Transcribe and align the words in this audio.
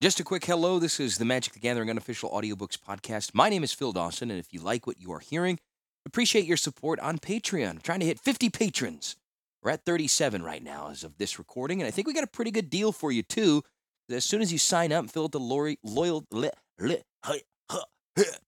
Just 0.00 0.20
a 0.20 0.24
quick 0.24 0.44
hello. 0.44 0.78
This 0.78 1.00
is 1.00 1.18
the 1.18 1.24
Magic 1.24 1.54
the 1.54 1.58
Gathering 1.58 1.90
unofficial 1.90 2.30
audiobooks 2.30 2.78
podcast. 2.78 3.34
My 3.34 3.48
name 3.48 3.64
is 3.64 3.72
Phil 3.72 3.92
Dawson, 3.92 4.30
and 4.30 4.38
if 4.38 4.52
you 4.52 4.60
like 4.60 4.86
what 4.86 5.00
you 5.00 5.12
are 5.12 5.18
hearing, 5.18 5.58
appreciate 6.06 6.44
your 6.44 6.56
support 6.56 7.00
on 7.00 7.18
Patreon. 7.18 7.68
I'm 7.70 7.78
trying 7.80 7.98
to 8.00 8.06
hit 8.06 8.20
50 8.20 8.48
patrons. 8.48 9.16
We're 9.60 9.72
at 9.72 9.84
37 9.84 10.44
right 10.44 10.62
now 10.62 10.90
as 10.90 11.02
of 11.02 11.18
this 11.18 11.36
recording, 11.38 11.80
and 11.80 11.88
I 11.88 11.90
think 11.90 12.06
we 12.06 12.14
got 12.14 12.22
a 12.22 12.28
pretty 12.28 12.52
good 12.52 12.70
deal 12.70 12.92
for 12.92 13.10
you 13.10 13.24
too. 13.24 13.64
As 14.08 14.24
soon 14.24 14.40
as 14.40 14.52
you 14.52 14.58
sign 14.58 14.92
up, 14.92 15.10
fill 15.10 15.24
out 15.24 15.32
the 15.32 15.40
lori- 15.40 15.80
loyal 15.82 16.24
li- 16.30 16.50
li- 16.78 17.02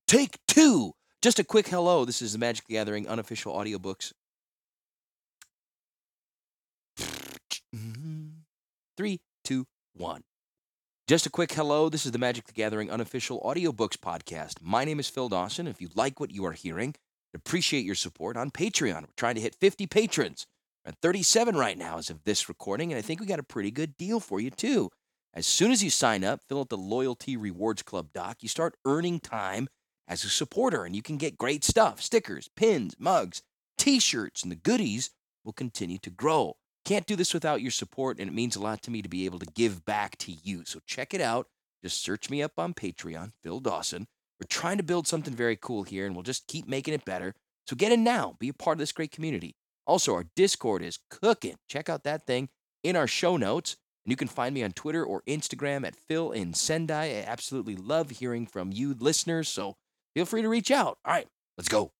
take 0.07 0.37
two. 0.47 0.93
Just 1.21 1.41
a 1.41 1.45
quick 1.45 1.67
hello. 1.67 2.05
This 2.05 2.23
is 2.23 2.33
the 2.33 2.39
Magic 2.39 2.67
the 2.69 2.75
Gathering 2.75 3.09
unofficial 3.09 3.53
audiobooks. 3.55 4.13
Three, 8.97 9.21
two, 9.45 9.67
one. 9.95 10.23
Just 11.11 11.27
a 11.27 11.31
quick 11.31 11.53
hello. 11.55 11.89
This 11.89 12.07
is 12.07 12.13
the 12.13 12.21
Magic 12.21 12.45
the 12.45 12.53
Gathering 12.53 12.89
unofficial 12.89 13.41
audiobooks 13.41 13.97
podcast. 13.97 14.63
My 14.63 14.85
name 14.85 15.01
is 15.01 15.09
Phil 15.09 15.29
Dawson. 15.29 15.67
If 15.67 15.81
you 15.81 15.89
like 15.97 16.21
what 16.21 16.31
you 16.31 16.47
are 16.47 16.53
hearing, 16.53 16.95
appreciate 17.35 17.85
your 17.85 17.97
support 17.97 18.37
on 18.37 18.53
Patreon. 18.53 19.01
We're 19.01 19.17
trying 19.17 19.35
to 19.35 19.41
hit 19.41 19.57
50 19.57 19.89
patrons. 19.89 20.47
We're 20.85 20.91
at 20.91 20.99
37 21.03 21.57
right 21.57 21.77
now 21.77 21.99
as 21.99 22.11
of 22.11 22.23
this 22.23 22.49
recording, 22.49 22.93
and 22.93 22.99
I 23.01 23.03
think 23.03 23.19
we 23.19 23.27
got 23.27 23.41
a 23.41 23.43
pretty 23.43 23.73
good 23.73 23.97
deal 23.97 24.21
for 24.21 24.39
you 24.39 24.51
too. 24.51 24.89
As 25.35 25.49
soon 25.49 25.73
as 25.73 25.83
you 25.83 25.91
sign 25.91 26.23
up, 26.23 26.43
fill 26.49 26.61
out 26.61 26.69
the 26.69 26.77
Loyalty 26.77 27.37
Rewards 27.37 27.83
Club 27.83 28.13
doc, 28.15 28.37
you 28.41 28.49
start 28.49 28.77
earning 28.85 29.19
time 29.19 29.67
as 30.07 30.23
a 30.23 30.29
supporter, 30.29 30.85
and 30.85 30.95
you 30.95 31.03
can 31.03 31.17
get 31.17 31.37
great 31.37 31.65
stuff 31.65 32.01
stickers, 32.01 32.49
pins, 32.55 32.95
mugs, 33.01 33.43
t 33.77 33.99
shirts, 33.99 34.45
and 34.45 34.53
the 34.53 34.55
goodies 34.55 35.11
will 35.45 35.55
continue 35.55 35.99
to 35.99 36.11
grow. 36.11 36.55
Can't 36.91 37.07
do 37.07 37.15
this 37.15 37.33
without 37.33 37.63
your 37.63 37.71
support, 37.71 38.19
and 38.19 38.29
it 38.29 38.35
means 38.35 38.57
a 38.57 38.61
lot 38.61 38.83
to 38.83 38.91
me 38.91 39.01
to 39.01 39.09
be 39.09 39.25
able 39.25 39.39
to 39.39 39.47
give 39.55 39.85
back 39.85 40.19
to 40.19 40.33
you. 40.33 40.65
So 40.65 40.81
check 40.89 41.15
it 41.15 41.21
out. 41.21 41.47
Just 41.85 42.03
search 42.03 42.29
me 42.29 42.43
up 42.43 42.59
on 42.59 42.75
Patreon, 42.75 43.31
Phil 43.45 43.61
Dawson. 43.61 44.09
We're 44.41 44.49
trying 44.49 44.79
to 44.79 44.83
build 44.83 45.07
something 45.07 45.33
very 45.33 45.55
cool 45.55 45.85
here, 45.85 46.05
and 46.05 46.17
we'll 46.17 46.25
just 46.25 46.49
keep 46.49 46.67
making 46.67 46.93
it 46.93 47.05
better. 47.05 47.37
So 47.69 47.77
get 47.77 47.93
in 47.93 48.03
now. 48.03 48.35
Be 48.41 48.49
a 48.49 48.53
part 48.53 48.75
of 48.75 48.79
this 48.81 48.91
great 48.91 49.13
community. 49.13 49.55
Also, 49.87 50.13
our 50.15 50.25
Discord 50.35 50.83
is 50.83 50.99
cooking. 51.09 51.55
Check 51.69 51.89
out 51.89 52.03
that 52.03 52.27
thing 52.27 52.49
in 52.83 52.97
our 52.97 53.07
show 53.07 53.37
notes. 53.37 53.77
And 54.05 54.11
you 54.11 54.17
can 54.17 54.27
find 54.27 54.53
me 54.53 54.65
on 54.65 54.73
Twitter 54.73 55.05
or 55.05 55.23
Instagram 55.29 55.87
at 55.87 55.95
Phil 55.95 56.33
in 56.33 56.55
Sendai. 56.55 57.05
I 57.05 57.25
absolutely 57.25 57.77
love 57.77 58.11
hearing 58.11 58.49
from 58.49 58.73
you 58.73 58.97
listeners, 58.99 59.49
so 59.49 59.77
feel 60.17 60.27
free 60.27 60.43
to 60.43 60.49
reach 60.49 60.73
out. 60.73 60.99
All 61.05 61.15
right, 61.15 61.29
let's 61.57 61.69
go. 61.69 61.93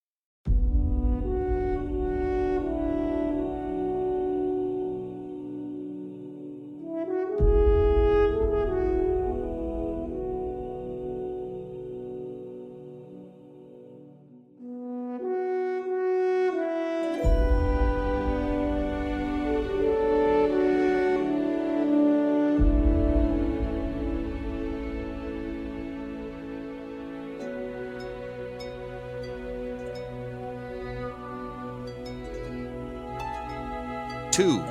Two. 34.31 34.63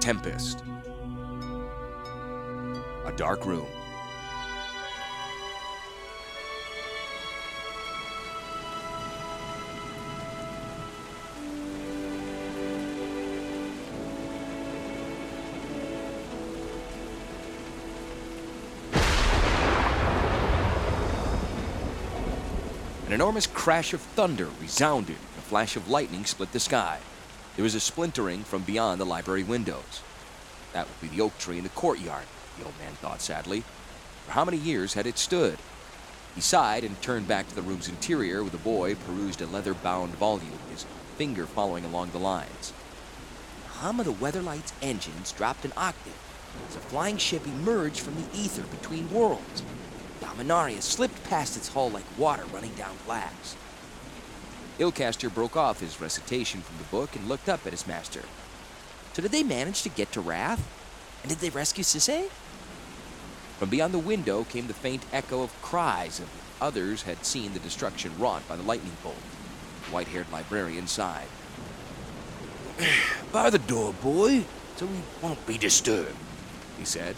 Tempest. 0.00 0.64
A 3.04 3.12
dark 3.12 3.46
room. 3.46 3.64
An 23.06 23.12
enormous 23.12 23.46
crash 23.46 23.94
of 23.94 24.00
thunder 24.00 24.48
resounded, 24.60 25.14
and 25.14 25.38
a 25.38 25.42
flash 25.42 25.76
of 25.76 25.88
lightning 25.88 26.24
split 26.24 26.50
the 26.50 26.58
sky. 26.58 26.98
There 27.54 27.62
was 27.62 27.74
a 27.74 27.80
splintering 27.80 28.44
from 28.44 28.62
beyond 28.62 28.98
the 28.98 29.04
library 29.04 29.44
windows. 29.44 30.02
That 30.72 30.88
would 30.88 31.00
be 31.02 31.14
the 31.14 31.22
oak 31.22 31.36
tree 31.38 31.58
in 31.58 31.64
the 31.64 31.68
courtyard, 31.70 32.24
the 32.58 32.64
old 32.64 32.78
man 32.78 32.92
thought 32.94 33.20
sadly. 33.20 33.62
For 34.24 34.32
how 34.32 34.44
many 34.46 34.56
years 34.56 34.94
had 34.94 35.06
it 35.06 35.18
stood? 35.18 35.58
He 36.34 36.40
sighed 36.40 36.82
and 36.82 37.00
turned 37.02 37.28
back 37.28 37.48
to 37.48 37.54
the 37.54 37.60
room's 37.60 37.88
interior 37.88 38.42
where 38.42 38.50
the 38.50 38.56
boy 38.56 38.94
perused 38.94 39.42
a 39.42 39.46
leather 39.46 39.74
bound 39.74 40.14
volume, 40.14 40.58
his 40.70 40.86
finger 41.18 41.44
following 41.44 41.84
along 41.84 42.12
the 42.12 42.18
lines. 42.18 42.72
The 43.64 43.68
hum 43.80 44.00
of 44.00 44.06
the 44.06 44.12
Weatherlight's 44.12 44.72
engines 44.80 45.32
dropped 45.32 45.66
an 45.66 45.74
octave 45.76 46.16
as 46.70 46.76
a 46.76 46.80
flying 46.80 47.18
ship 47.18 47.46
emerged 47.46 48.00
from 48.00 48.14
the 48.14 48.28
ether 48.34 48.62
between 48.62 49.10
worlds. 49.10 49.62
Dominaria 50.20 50.80
slipped 50.80 51.22
past 51.24 51.56
its 51.58 51.68
hull 51.68 51.90
like 51.90 52.04
water 52.16 52.44
running 52.46 52.72
down 52.74 52.96
glass. 53.04 53.56
Ilcaster 54.78 55.32
broke 55.32 55.56
off 55.56 55.80
his 55.80 56.00
recitation 56.00 56.60
from 56.62 56.78
the 56.78 56.84
book 56.84 57.14
and 57.14 57.28
looked 57.28 57.48
up 57.48 57.66
at 57.66 57.72
his 57.72 57.86
master. 57.86 58.22
So 59.12 59.22
did 59.22 59.30
they 59.30 59.42
manage 59.42 59.82
to 59.82 59.88
get 59.88 60.12
to 60.12 60.20
Rath? 60.20 60.66
And 61.22 61.28
did 61.28 61.38
they 61.38 61.50
rescue 61.50 61.84
Sisay? 61.84 62.28
From 63.58 63.68
beyond 63.68 63.94
the 63.94 63.98
window 63.98 64.44
came 64.44 64.66
the 64.66 64.74
faint 64.74 65.04
echo 65.12 65.42
of 65.42 65.62
cries, 65.62 66.18
and 66.18 66.28
others 66.60 67.02
had 67.02 67.24
seen 67.24 67.52
the 67.52 67.60
destruction 67.60 68.18
wrought 68.18 68.48
by 68.48 68.56
the 68.56 68.62
lightning 68.62 68.96
bolt. 69.02 69.14
The 69.84 69.92
white-haired 69.92 70.32
librarian 70.32 70.86
sighed. 70.86 71.28
By 73.30 73.50
the 73.50 73.58
door, 73.58 73.92
boy, 73.92 74.44
so 74.76 74.86
we 74.86 75.02
won't 75.20 75.46
be 75.46 75.58
disturbed, 75.58 76.16
he 76.78 76.84
said. 76.84 77.14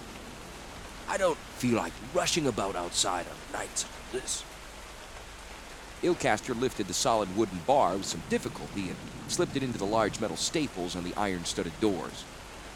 I 1.08 1.16
don't 1.16 1.38
feel 1.56 1.76
like 1.76 1.92
rushing 2.12 2.46
about 2.46 2.76
outside 2.76 3.26
on 3.26 3.58
nights 3.58 3.84
like 3.84 4.22
this. 4.22 4.44
Ilcaster 6.04 6.58
lifted 6.58 6.86
the 6.86 6.94
solid 6.94 7.36
wooden 7.36 7.60
bar 7.66 7.96
with 7.96 8.04
some 8.04 8.22
difficulty 8.28 8.88
and 8.88 8.96
slipped 9.28 9.56
it 9.56 9.62
into 9.62 9.78
the 9.78 9.84
large 9.86 10.20
metal 10.20 10.36
staples 10.36 10.94
on 10.94 11.04
the 11.04 11.14
iron 11.16 11.44
studded 11.44 11.78
doors. 11.80 12.24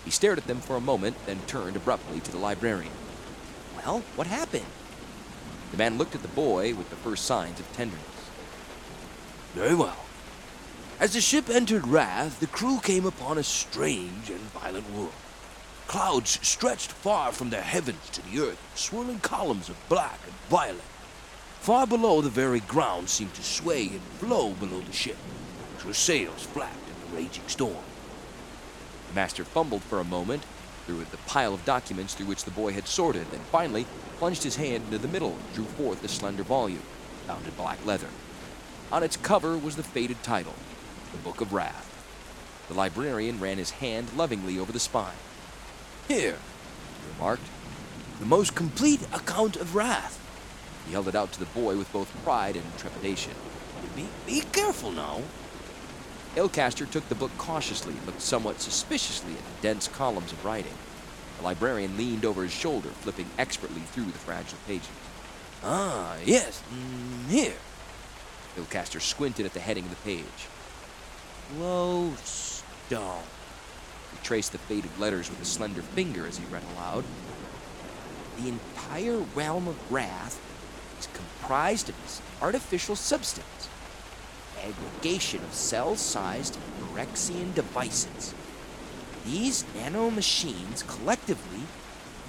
He 0.04 0.10
stared 0.10 0.38
at 0.38 0.46
them 0.46 0.60
for 0.60 0.76
a 0.76 0.80
moment, 0.80 1.16
then 1.26 1.40
turned 1.46 1.76
abruptly 1.76 2.20
to 2.20 2.32
the 2.32 2.38
librarian. 2.38 2.92
Well, 3.76 4.02
what 4.16 4.26
happened? 4.26 4.64
The 5.70 5.76
man 5.76 5.98
looked 5.98 6.14
at 6.14 6.22
the 6.22 6.28
boy 6.28 6.74
with 6.74 6.88
the 6.90 6.96
first 6.96 7.26
signs 7.26 7.60
of 7.60 7.70
tenderness. 7.74 8.04
Very 9.54 9.74
well. 9.74 10.04
As 10.98 11.12
the 11.12 11.20
ship 11.20 11.48
entered 11.48 11.86
Rath, 11.86 12.40
the 12.40 12.46
crew 12.46 12.80
came 12.80 13.06
upon 13.06 13.38
a 13.38 13.42
strange 13.42 14.30
and 14.30 14.40
violent 14.40 14.90
world. 14.90 15.12
Clouds 15.86 16.38
stretched 16.42 16.90
far 16.90 17.32
from 17.32 17.50
the 17.50 17.60
heavens 17.60 18.10
to 18.10 18.22
the 18.22 18.40
earth, 18.40 18.58
swirling 18.74 19.20
columns 19.20 19.68
of 19.68 19.88
black 19.88 20.18
and 20.24 20.34
violet. 20.50 20.82
Far 21.60 21.86
below, 21.86 22.20
the 22.22 22.30
very 22.30 22.60
ground 22.60 23.08
seemed 23.10 23.34
to 23.34 23.42
sway 23.42 23.88
and 23.88 24.00
flow 24.00 24.50
below 24.54 24.80
the 24.80 24.92
ship, 24.92 25.18
as 25.76 25.82
her 25.82 25.92
sails 25.92 26.44
flapped 26.44 26.88
in 26.88 27.10
the 27.10 27.16
raging 27.16 27.46
storm. 27.46 27.84
The 29.08 29.14
master 29.14 29.44
fumbled 29.44 29.82
for 29.82 30.00
a 30.00 30.04
moment 30.04 30.44
through 30.86 31.04
the 31.10 31.18
pile 31.18 31.52
of 31.52 31.64
documents 31.66 32.14
through 32.14 32.26
which 32.26 32.44
the 32.44 32.50
boy 32.50 32.72
had 32.72 32.88
sorted, 32.88 33.26
and 33.32 33.42
finally 33.52 33.86
plunged 34.18 34.44
his 34.44 34.56
hand 34.56 34.84
into 34.84 34.96
the 34.98 35.08
middle 35.08 35.32
and 35.32 35.52
drew 35.54 35.64
forth 35.64 36.00
the 36.00 36.08
slender 36.08 36.42
volume, 36.42 36.82
bound 37.26 37.44
in 37.44 37.52
black 37.52 37.84
leather. 37.84 38.08
On 38.90 39.02
its 39.02 39.18
cover 39.18 39.58
was 39.58 39.76
the 39.76 39.82
faded 39.82 40.22
title, 40.22 40.54
The 41.12 41.18
Book 41.18 41.42
of 41.42 41.52
Rath. 41.52 41.84
The 42.68 42.74
librarian 42.74 43.38
ran 43.40 43.58
his 43.58 43.72
hand 43.72 44.08
lovingly 44.16 44.58
over 44.58 44.72
the 44.72 44.80
spine. 44.80 45.12
Here, 46.06 46.38
He 47.02 47.12
remarked. 47.12 47.42
the 48.18 48.26
most 48.26 48.54
complete 48.54 49.02
account 49.12 49.56
of 49.56 49.74
Rath. 49.74 50.17
He 50.88 50.94
held 50.94 51.08
it 51.08 51.14
out 51.14 51.32
to 51.32 51.38
the 51.38 51.44
boy 51.46 51.76
with 51.76 51.92
both 51.92 52.10
pride 52.24 52.56
and 52.56 52.64
trepidation. 52.78 53.34
Be, 53.94 54.08
be 54.26 54.40
careful 54.52 54.90
now. 54.90 55.20
Ilcaster 56.34 56.90
took 56.90 57.06
the 57.10 57.14
book 57.14 57.30
cautiously 57.36 57.92
and 57.92 58.06
looked 58.06 58.22
somewhat 58.22 58.62
suspiciously 58.62 59.32
at 59.32 59.38
the 59.38 59.62
dense 59.62 59.86
columns 59.86 60.32
of 60.32 60.42
writing. 60.46 60.72
The 61.36 61.44
librarian 61.44 61.98
leaned 61.98 62.24
over 62.24 62.42
his 62.42 62.52
shoulder, 62.52 62.88
flipping 62.88 63.26
expertly 63.38 63.82
through 63.82 64.06
the 64.06 64.18
fragile 64.18 64.58
pages. 64.66 64.88
Ah, 65.62 66.16
yes, 66.24 66.62
mm, 66.72 67.28
here. 67.28 67.52
Ilcaster 68.56 69.00
squinted 69.00 69.44
at 69.44 69.52
the 69.52 69.60
heading 69.60 69.84
of 69.84 69.90
the 69.90 69.96
page. 69.96 70.48
Flowstone. 71.50 73.24
He 74.12 74.18
traced 74.22 74.52
the 74.52 74.58
faded 74.58 74.98
letters 74.98 75.28
with 75.28 75.42
a 75.42 75.44
slender 75.44 75.82
finger 75.82 76.26
as 76.26 76.38
he 76.38 76.46
read 76.46 76.62
aloud. 76.74 77.04
The 78.40 78.48
entire 78.48 79.18
realm 79.34 79.68
of 79.68 79.92
Rath 79.92 80.40
is 80.98 81.08
comprised 81.12 81.88
of 81.88 82.02
this 82.02 82.20
artificial 82.40 82.96
substance, 82.96 83.68
aggregation 84.62 85.42
of 85.44 85.54
cell-sized 85.54 86.58
Phyrexian 86.78 87.54
devices. 87.54 88.34
These 89.24 89.64
nanomachines 89.76 90.86
collectively 90.86 91.62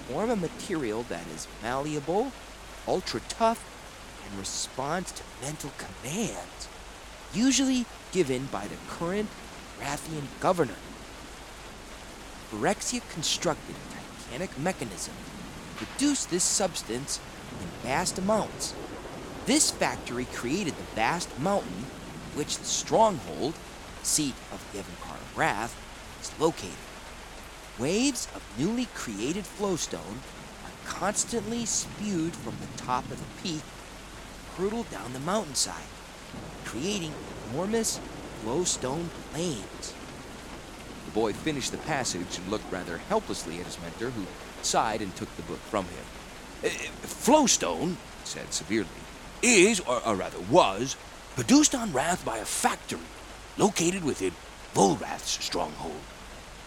form 0.07 0.29
a 0.29 0.35
material 0.35 1.03
that 1.03 1.27
is 1.35 1.47
malleable, 1.61 2.31
ultra 2.87 3.21
tough, 3.29 3.63
and 4.25 4.39
responds 4.39 5.11
to 5.13 5.23
mental 5.41 5.71
commands, 5.77 6.67
usually 7.33 7.85
given 8.11 8.47
by 8.47 8.67
the 8.67 8.75
current 8.89 9.29
Rathian 9.79 10.27
governor. 10.39 10.75
Phyrexia 12.51 13.01
constructed 13.11 13.75
a 13.75 14.29
titanic 14.29 14.57
mechanism 14.57 15.13
to 15.77 15.85
produce 15.85 16.25
this 16.25 16.43
substance 16.43 17.19
in 17.61 17.67
vast 17.83 18.17
amounts. 18.17 18.73
This 19.45 19.71
factory 19.71 20.25
created 20.25 20.75
the 20.75 20.95
vast 20.95 21.39
mountain 21.39 21.85
in 22.31 22.37
which 22.37 22.57
the 22.57 22.65
stronghold, 22.65 23.55
seat 24.03 24.35
of 24.51 24.63
the 24.71 24.79
Evincar 24.79 25.15
of 25.15 25.37
Rath, 25.37 25.75
is 26.21 26.39
located. 26.39 26.73
Waves 27.77 28.27
of 28.35 28.43
newly 28.57 28.85
created 28.93 29.45
flowstone 29.45 30.19
are 30.65 30.71
constantly 30.85 31.65
spewed 31.65 32.35
from 32.35 32.55
the 32.59 32.77
top 32.77 33.05
of 33.05 33.19
the 33.19 33.41
peak 33.41 33.61
hurtle 34.57 34.83
down 34.83 35.13
the 35.13 35.19
mountainside, 35.19 35.87
creating 36.65 37.13
enormous 37.49 37.99
flowstone 38.43 39.09
plains. 39.31 39.93
The 41.05 41.11
boy 41.11 41.33
finished 41.33 41.71
the 41.71 41.77
passage 41.77 42.37
and 42.37 42.51
looked 42.51 42.71
rather 42.71 42.97
helplessly 42.97 43.59
at 43.59 43.65
his 43.65 43.81
mentor, 43.81 44.09
who 44.09 44.25
sighed 44.61 45.01
and 45.01 45.15
took 45.15 45.33
the 45.37 45.43
book 45.43 45.59
from 45.59 45.85
him. 45.85 46.05
Flowstone, 46.67 47.97
said 48.23 48.53
severely, 48.53 48.87
is, 49.41 49.79
or, 49.81 50.05
or, 50.05 50.15
rather 50.15 50.39
was, 50.51 50.95
produced 51.35 51.73
on 51.73 51.93
Rath 51.93 52.25
by 52.25 52.37
a 52.37 52.45
factory 52.45 52.99
located 53.57 54.03
within 54.03 54.33
Volrath's 54.73 55.43
stronghold. 55.43 56.01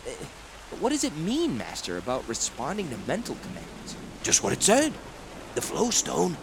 Uh, 0.07 0.11
what 0.81 0.91
does 0.91 1.05
it 1.05 1.17
mean, 1.17 1.59
Master, 1.59 1.99
about 1.99 2.27
responding 2.29 2.89
to 2.89 2.97
mental 3.07 3.37
commands? 3.43 3.97
Just 4.23 4.43
what 4.43 4.53
it 4.53 4.63
said. 4.63 4.93
The 5.55 5.61
flowstone, 5.61 6.37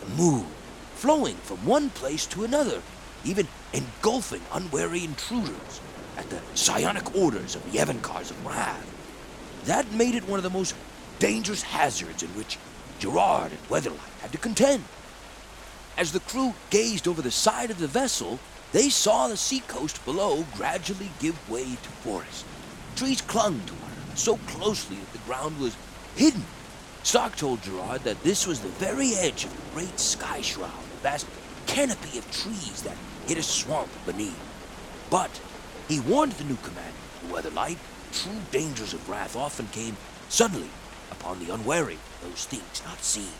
the 0.00 0.10
mood, 0.22 0.46
flowing 0.94 1.36
from 1.36 1.64
one 1.64 1.88
place 1.90 2.26
to 2.26 2.44
another, 2.44 2.82
even 3.24 3.48
engulfing 3.72 4.42
unwary 4.52 5.04
intruders 5.04 5.80
at 6.18 6.28
the 6.28 6.40
psionic 6.54 7.14
orders 7.14 7.56
of 7.56 7.72
the 7.72 7.78
Evincars 7.78 8.30
of 8.30 8.46
Rath. 8.46 8.86
That 9.64 9.90
made 9.92 10.14
it 10.14 10.28
one 10.28 10.38
of 10.38 10.42
the 10.42 10.50
most 10.50 10.74
dangerous 11.18 11.62
hazards 11.62 12.22
in 12.22 12.28
which 12.30 12.58
Gerrard 13.00 13.52
and 13.52 13.68
Weatherlight 13.68 14.20
had 14.20 14.30
to 14.32 14.38
contend. 14.38 14.84
As 15.96 16.12
the 16.12 16.20
crew 16.20 16.52
gazed 16.68 17.08
over 17.08 17.22
the 17.22 17.30
side 17.30 17.70
of 17.70 17.78
the 17.78 17.86
vessel, 17.86 18.38
they 18.72 18.90
saw 18.90 19.26
the 19.26 19.38
seacoast 19.38 20.04
below 20.04 20.44
gradually 20.54 21.10
give 21.18 21.50
way 21.50 21.64
to 21.64 21.88
forest. 22.04 22.44
Trees 22.96 23.22
clung 23.22 23.60
to 23.66 23.72
one 23.72 23.90
another 23.90 24.16
so 24.16 24.36
closely 24.46 24.96
that 24.96 25.12
the 25.12 25.26
ground 25.26 25.58
was 25.58 25.76
hidden. 26.14 26.44
Starke 27.02 27.36
told 27.36 27.62
Gerrard 27.62 28.04
that 28.04 28.22
this 28.22 28.46
was 28.46 28.60
the 28.60 28.68
very 28.68 29.14
edge 29.14 29.44
of 29.44 29.56
the 29.56 29.74
great 29.74 29.98
sky 29.98 30.42
shroud, 30.42 30.68
a 30.68 31.02
vast 31.02 31.26
canopy 31.66 32.18
of 32.18 32.30
trees 32.30 32.82
that 32.82 32.96
hid 33.26 33.38
a 33.38 33.42
swamp 33.42 33.88
beneath. 34.04 34.38
But 35.08 35.40
he 35.88 36.00
warned 36.00 36.32
the 36.32 36.44
new 36.44 36.56
commander, 36.56 36.92
the 37.22 37.32
Weatherlight, 37.32 37.78
true 38.12 38.40
dangers 38.50 38.92
of 38.92 39.08
Rath 39.08 39.36
often 39.36 39.68
came 39.68 39.96
suddenly 40.28 40.68
upon 41.10 41.38
the 41.38 41.52
unwary, 41.52 41.98
those 42.22 42.44
things 42.44 42.82
not 42.84 43.02
seen. 43.02 43.32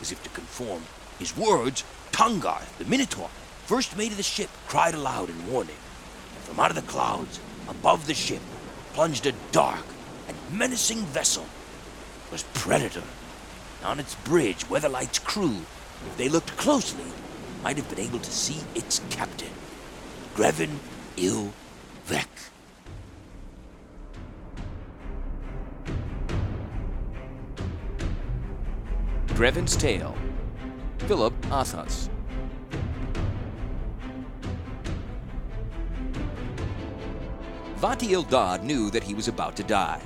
As 0.00 0.12
if 0.12 0.22
to 0.22 0.30
conform 0.30 0.82
his 1.18 1.36
words, 1.36 1.84
Tahngarth, 2.12 2.76
the 2.78 2.84
Minotaur, 2.84 3.28
first 3.64 3.96
mate 3.96 4.10
of 4.10 4.16
the 4.16 4.22
ship, 4.22 4.50
cried 4.68 4.94
aloud 4.94 5.30
in 5.30 5.50
warning. 5.50 5.76
From 6.44 6.60
out 6.60 6.70
of 6.70 6.76
the 6.76 6.82
clouds, 6.82 7.40
above 7.68 8.06
the 8.06 8.14
ship, 8.14 8.42
plunged 8.92 9.26
a 9.26 9.32
dark 9.52 9.84
and 10.28 10.36
menacing 10.52 11.04
vessel. 11.06 11.46
It 12.26 12.32
was 12.32 12.44
Predator. 12.54 13.02
On 13.84 14.00
its 14.00 14.14
bridge, 14.16 14.64
Weatherlight's 14.68 15.18
crew, 15.18 15.58
if 16.06 16.16
they 16.16 16.28
looked 16.28 16.56
closely, 16.56 17.04
might 17.62 17.76
have 17.76 17.88
been 17.88 18.04
able 18.04 18.18
to 18.18 18.30
see 18.30 18.60
its 18.74 19.00
captain, 19.10 19.52
Greven 20.34 20.78
Il 21.16 21.52
Vec. 22.04 22.28
Greven's 29.36 29.76
Tale, 29.76 30.16
Philip 31.00 31.34
Athans. 31.52 32.08
Vhati 37.76 38.12
Ildad 38.12 38.62
knew 38.62 38.88
that 38.88 39.02
he 39.02 39.12
was 39.12 39.28
about 39.28 39.54
to 39.56 39.62
die. 39.62 40.00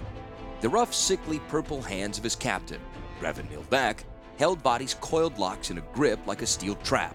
The 0.62 0.68
rough, 0.68 0.92
sickly 0.92 1.38
purple 1.46 1.80
hands 1.80 2.18
of 2.18 2.24
his 2.24 2.34
captain, 2.34 2.80
Greven 3.20 3.48
il-Vec, 3.52 4.04
held 4.36 4.64
Vhati's 4.64 4.94
coiled 4.94 5.38
locks 5.38 5.70
in 5.70 5.78
a 5.78 5.84
grip 5.94 6.18
like 6.26 6.42
a 6.42 6.46
steel 6.46 6.74
trap. 6.82 7.14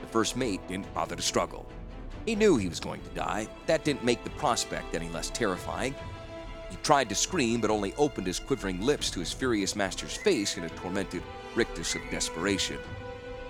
The 0.00 0.08
first 0.08 0.36
mate 0.36 0.66
didn't 0.66 0.92
bother 0.92 1.14
to 1.14 1.22
struggle. 1.22 1.64
He 2.26 2.34
knew 2.34 2.56
he 2.56 2.68
was 2.68 2.80
going 2.80 3.02
to 3.02 3.10
die. 3.10 3.46
That 3.66 3.84
didn't 3.84 4.04
make 4.04 4.24
the 4.24 4.30
prospect 4.30 4.96
any 4.96 5.08
less 5.10 5.30
terrifying. 5.30 5.94
He 6.70 6.76
tried 6.82 7.08
to 7.10 7.14
scream, 7.14 7.60
but 7.60 7.70
only 7.70 7.94
opened 7.98 8.26
his 8.26 8.40
quivering 8.40 8.80
lips 8.80 9.12
to 9.12 9.20
his 9.20 9.32
furious 9.32 9.76
master's 9.76 10.16
face 10.16 10.56
in 10.56 10.64
a 10.64 10.68
tormented 10.70 11.22
rictus 11.54 11.94
of 11.94 12.02
desperation. 12.10 12.78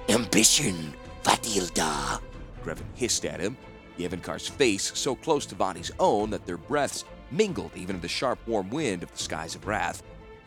Ambition, 0.09 0.95
Vatilda, 1.23 2.21
Greven 2.65 2.85
hissed 2.95 3.25
at 3.25 3.41
him, 3.41 3.57
the 3.97 4.09
Evincar's 4.09 4.49
face 4.49 4.93
so 4.95 5.15
close 5.15 5.47
to 5.47 5.55
Vhati's 5.55 5.93
own 5.99 6.31
that 6.31 6.47
their 6.47 6.57
breaths 6.57 7.05
mingled 7.31 7.73
even 7.75 7.97
in 7.97 8.03
the 8.03 8.09
sharp, 8.09 8.39
warm 8.47 8.71
wind 8.71 9.03
of 9.03 9.13
the 9.13 9.19
skies 9.19 9.55
of 9.55 9.67
Rath. 9.67 10.03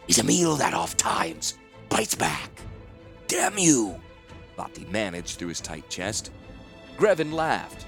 Is 0.07 0.19
a 0.19 0.23
meal 0.23 0.55
that 0.57 0.73
oft 0.73 0.97
times 0.97 1.57
bites 1.89 2.15
back. 2.15 2.49
Damn 3.27 3.57
you! 3.57 3.99
Vhati 4.57 4.89
managed 4.91 5.37
through 5.37 5.49
his 5.49 5.61
tight 5.61 5.89
chest. 5.89 6.31
Greven 6.97 7.33
laughed. 7.33 7.85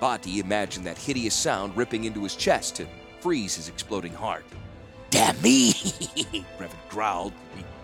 Vhati 0.00 0.38
imagined 0.38 0.86
that 0.86 0.98
hideous 0.98 1.34
sound 1.34 1.76
ripping 1.76 2.04
into 2.04 2.22
his 2.22 2.34
chest 2.34 2.76
to 2.76 2.86
freeze 3.20 3.54
his 3.54 3.68
exploding 3.68 4.14
heart. 4.14 4.44
Damn 5.10 5.40
me! 5.42 5.72
Greven 6.58 6.88
growled, 6.88 7.32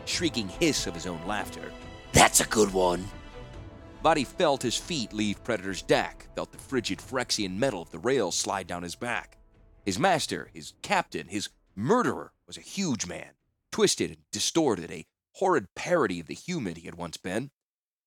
shrieking 0.07 0.49
hiss 0.49 0.87
of 0.87 0.95
his 0.95 1.07
own 1.07 1.21
laughter. 1.27 1.73
That's 2.13 2.41
a 2.41 2.47
good 2.47 2.73
one. 2.73 3.07
Vhati 4.05 4.27
felt 4.27 4.63
his 4.63 4.77
feet 4.77 5.13
leave 5.13 5.43
Predator's 5.43 5.83
deck, 5.83 6.29
felt 6.35 6.53
the 6.53 6.59
frigid 6.59 6.99
Phyrexian 6.99 7.57
metal 7.59 7.83
of 7.83 7.91
the 7.91 7.99
rails 7.99 8.37
slide 8.37 8.67
down 8.67 8.83
his 8.83 8.95
back. 8.95 9.39
His 9.85 9.99
master, 9.99 10.51
his 10.53 10.75
captain, 10.83 11.29
his 11.29 11.49
murderer 11.75 12.33
was 12.47 12.57
a 12.57 12.63
huge 12.63 13.07
man, 13.07 13.31
twisted 13.73 14.11
and 14.11 14.19
distorted, 14.33 14.91
a 14.91 15.07
horrid 15.35 15.75
parody 15.75 16.21
of 16.21 16.27
the 16.27 16.35
human 16.35 16.77
he 16.77 16.87
had 16.87 16.95
once 16.95 17.17
been. 17.17 17.51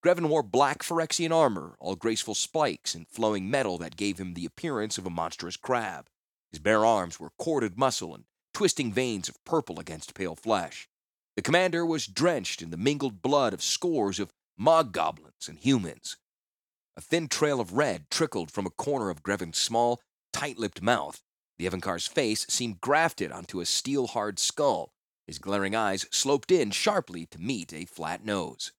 Greven 0.04 0.30
wore 0.30 0.44
black 0.44 0.82
Phyrexian 0.82 1.32
armor, 1.32 1.76
all 1.80 1.96
graceful 1.96 2.34
spikes 2.34 2.96
and 2.96 3.08
flowing 3.08 3.50
metal 3.50 3.78
that 3.78 3.98
gave 3.98 4.18
him 4.18 4.34
the 4.34 4.46
appearance 4.46 4.98
of 4.98 5.06
a 5.06 5.10
monstrous 5.10 5.58
crab. 5.58 6.08
His 6.50 6.60
bare 6.60 6.86
arms 6.86 7.20
were 7.20 7.32
corded 7.38 7.78
muscle 7.78 8.16
and 8.16 8.24
twisting 8.54 8.94
veins 8.94 9.30
of 9.30 9.44
purple 9.44 9.80
against 9.80 10.14
pale 10.16 10.36
flesh. 10.36 10.88
The 11.36 11.42
commander 11.42 11.86
was 11.86 12.06
drenched 12.06 12.62
in 12.62 12.70
the 12.70 12.78
mingled 12.78 13.22
blood 13.22 13.54
of 13.54 13.64
scores 13.64 14.20
of 14.20 14.32
Mogg 14.58 14.92
goblins 14.92 15.48
and 15.48 15.58
humans. 15.58 16.18
A 16.98 17.02
thin 17.02 17.30
trail 17.30 17.62
of 17.62 17.74
red 17.74 18.10
trickled 18.10 18.52
from 18.52 18.66
a 18.66 18.72
corner 18.72 19.10
of 19.10 19.24
Greven's 19.24 19.58
small, 19.58 20.02
tight 20.34 20.58
lipped 20.58 20.82
mouth. 20.82 21.22
The 21.58 21.66
Evincar's 21.66 22.08
face 22.08 22.46
seemed 22.50 22.82
grafted 22.82 23.32
onto 23.32 23.62
a 23.62 23.66
steel 23.66 24.08
hard 24.08 24.38
skull. 24.38 24.92
His 25.28 25.40
glaring 25.40 25.76
eyes 25.76 26.06
sloped 26.12 26.52
in 26.52 26.72
sharply 26.72 27.26
to 27.28 27.40
meet 27.40 27.72
a 27.72 27.86
flat 27.86 28.26
nose. 28.26 28.72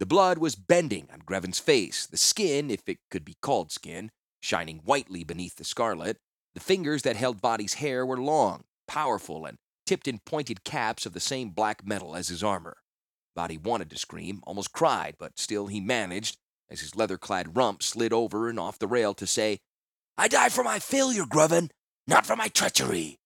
The 0.00 0.06
blood 0.06 0.38
was 0.38 0.56
bending 0.56 1.08
on 1.12 1.20
Greven's 1.20 1.60
face, 1.60 2.06
the 2.06 2.16
skin, 2.16 2.70
if 2.70 2.88
it 2.88 2.98
could 3.10 3.24
be 3.24 3.36
called 3.40 3.70
skin, 3.70 4.10
shining 4.40 4.78
whitely 4.78 5.22
beneath 5.22 5.56
the 5.56 5.64
scarlet. 5.64 6.16
The 6.54 6.60
fingers 6.60 7.02
that 7.02 7.16
held 7.16 7.40
Vhati's 7.40 7.74
hair 7.74 8.04
were 8.04 8.16
long, 8.16 8.64
powerful, 8.88 9.46
and 9.46 9.58
tipped 9.92 10.08
in 10.08 10.18
pointed 10.20 10.64
caps 10.64 11.04
of 11.04 11.12
the 11.12 11.20
same 11.20 11.50
black 11.50 11.86
metal 11.86 12.16
as 12.16 12.28
his 12.28 12.42
armor. 12.42 12.78
Vhati 13.36 13.62
wanted 13.62 13.90
to 13.90 13.98
scream, 13.98 14.40
almost 14.44 14.72
cried, 14.72 15.16
but 15.18 15.38
still 15.38 15.66
he 15.66 15.82
managed, 15.82 16.38
as 16.70 16.80
his 16.80 16.96
leather 16.96 17.18
clad 17.18 17.58
rump 17.58 17.82
slid 17.82 18.10
over 18.10 18.48
and 18.48 18.58
off 18.58 18.78
the 18.78 18.86
rail, 18.86 19.12
to 19.12 19.26
say, 19.26 19.58
I 20.16 20.28
die 20.28 20.48
for 20.48 20.64
my 20.64 20.78
failure, 20.78 21.24
Greven, 21.24 21.68
not 22.06 22.24
for 22.24 22.36
my 22.36 22.48
treachery. 22.48 23.18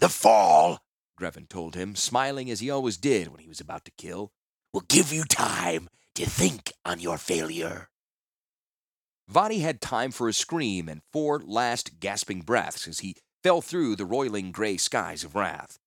The 0.00 0.08
fall, 0.08 0.80
Greven 1.20 1.48
told 1.48 1.76
him, 1.76 1.94
smiling 1.94 2.50
as 2.50 2.58
he 2.58 2.70
always 2.70 2.96
did 2.96 3.28
when 3.28 3.38
he 3.38 3.48
was 3.48 3.60
about 3.60 3.84
to 3.84 3.92
kill, 3.96 4.32
will 4.72 4.80
give 4.88 5.12
you 5.12 5.22
time 5.22 5.88
to 6.16 6.26
think 6.26 6.72
on 6.84 6.98
your 6.98 7.18
failure. 7.18 7.88
Vhati 9.32 9.60
had 9.60 9.80
time 9.80 10.10
for 10.10 10.28
a 10.28 10.32
scream 10.32 10.88
and 10.88 11.02
four 11.12 11.38
last 11.38 12.00
gasping 12.00 12.40
breaths 12.40 12.88
as 12.88 12.98
he 12.98 13.14
fell 13.44 13.60
through 13.60 13.94
the 13.94 14.04
roiling 14.04 14.50
gray 14.50 14.76
skies 14.76 15.22
of 15.22 15.36
Rath. 15.36 15.78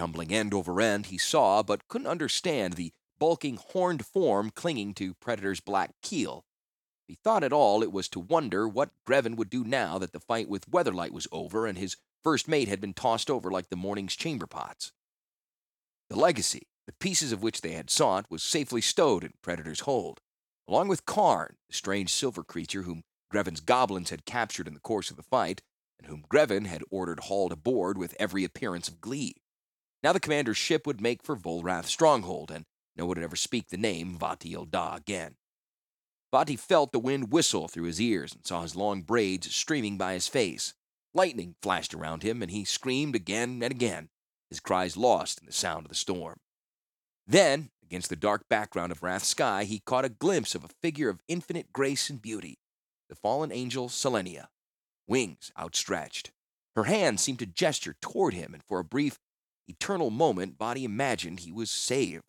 Tumbling 0.00 0.32
end 0.32 0.54
over 0.54 0.80
end, 0.80 1.06
he 1.06 1.18
saw 1.18 1.62
but 1.62 1.86
couldn't 1.86 2.06
understand 2.06 2.72
the 2.72 2.94
bulking 3.18 3.58
horned 3.58 4.06
form 4.06 4.48
clinging 4.48 4.94
to 4.94 5.12
Predator's 5.12 5.60
black 5.60 5.90
keel. 6.00 6.46
If 7.06 7.08
he 7.08 7.14
thought 7.22 7.44
at 7.44 7.52
all, 7.52 7.82
it 7.82 7.92
was 7.92 8.08
to 8.10 8.18
wonder 8.18 8.66
what 8.66 8.94
Greven 9.06 9.36
would 9.36 9.50
do 9.50 9.62
now 9.62 9.98
that 9.98 10.12
the 10.12 10.18
fight 10.18 10.48
with 10.48 10.70
Weatherlight 10.70 11.10
was 11.10 11.28
over 11.30 11.66
and 11.66 11.76
his 11.76 11.98
first 12.24 12.48
mate 12.48 12.66
had 12.66 12.80
been 12.80 12.94
tossed 12.94 13.30
over 13.30 13.50
like 13.50 13.68
the 13.68 13.76
morning's 13.76 14.16
chamber 14.16 14.46
pots. 14.46 14.92
The 16.08 16.18
legacy, 16.18 16.66
the 16.86 16.94
pieces 16.94 17.30
of 17.30 17.42
which 17.42 17.60
they 17.60 17.72
had 17.72 17.90
sought, 17.90 18.24
was 18.30 18.42
safely 18.42 18.80
stowed 18.80 19.22
in 19.22 19.34
Predator's 19.42 19.80
hold, 19.80 20.22
along 20.66 20.88
with 20.88 21.04
Karn, 21.04 21.56
the 21.68 21.76
strange 21.76 22.10
silver 22.10 22.42
creature 22.42 22.84
whom 22.84 23.02
Greven's 23.30 23.60
goblins 23.60 24.08
had 24.08 24.24
captured 24.24 24.66
in 24.66 24.72
the 24.72 24.80
course 24.80 25.10
of 25.10 25.18
the 25.18 25.22
fight, 25.22 25.60
and 25.98 26.08
whom 26.08 26.24
Greven 26.26 26.64
had 26.64 26.84
ordered 26.90 27.20
hauled 27.24 27.52
aboard 27.52 27.98
with 27.98 28.16
every 28.18 28.44
appearance 28.44 28.88
of 28.88 29.02
glee. 29.02 29.34
Now 30.02 30.12
the 30.12 30.20
commander's 30.20 30.56
ship 30.56 30.86
would 30.86 31.00
make 31.00 31.22
for 31.22 31.36
Volrath's 31.36 31.90
stronghold, 31.90 32.50
and 32.50 32.64
no 32.96 33.04
one 33.04 33.16
would 33.16 33.24
ever 33.24 33.36
speak 33.36 33.68
the 33.68 33.76
name 33.76 34.18
Vhati 34.18 34.52
il 34.52 34.64
Da 34.64 34.94
again. 34.94 35.36
Vhati 36.32 36.58
felt 36.58 36.92
the 36.92 36.98
wind 36.98 37.32
whistle 37.32 37.68
through 37.68 37.84
his 37.84 38.00
ears 38.00 38.32
and 38.32 38.46
saw 38.46 38.62
his 38.62 38.76
long 38.76 39.02
braids 39.02 39.54
streaming 39.54 39.98
by 39.98 40.14
his 40.14 40.28
face. 40.28 40.74
Lightning 41.12 41.56
flashed 41.60 41.92
around 41.92 42.22
him, 42.22 42.40
and 42.40 42.50
he 42.50 42.64
screamed 42.64 43.16
again 43.16 43.62
and 43.62 43.72
again, 43.72 44.08
his 44.48 44.60
cries 44.60 44.96
lost 44.96 45.40
in 45.40 45.46
the 45.46 45.52
sound 45.52 45.86
of 45.86 45.88
the 45.88 45.96
storm. 45.96 46.38
Then, 47.26 47.70
against 47.82 48.10
the 48.10 48.16
dark 48.16 48.48
background 48.48 48.92
of 48.92 49.02
Rath's 49.02 49.28
sky, 49.28 49.64
he 49.64 49.80
caught 49.80 50.04
a 50.04 50.08
glimpse 50.08 50.54
of 50.54 50.64
a 50.64 50.68
figure 50.68 51.08
of 51.08 51.22
infinite 51.28 51.72
grace 51.72 52.08
and 52.10 52.22
beauty, 52.22 52.58
the 53.08 53.16
fallen 53.16 53.52
angel 53.52 53.88
Selenia, 53.88 54.48
wings 55.06 55.50
outstretched. 55.58 56.30
Her 56.76 56.84
hand 56.84 57.18
seemed 57.18 57.40
to 57.40 57.46
gesture 57.46 57.96
toward 58.00 58.34
him, 58.34 58.54
and 58.54 58.62
for 58.62 58.78
a 58.78 58.84
brief, 58.84 59.18
eternal 59.70 60.10
moment, 60.10 60.58
Vhati 60.58 60.84
imagined 60.84 61.40
he 61.40 61.52
was 61.52 61.70
saved. 61.70 62.24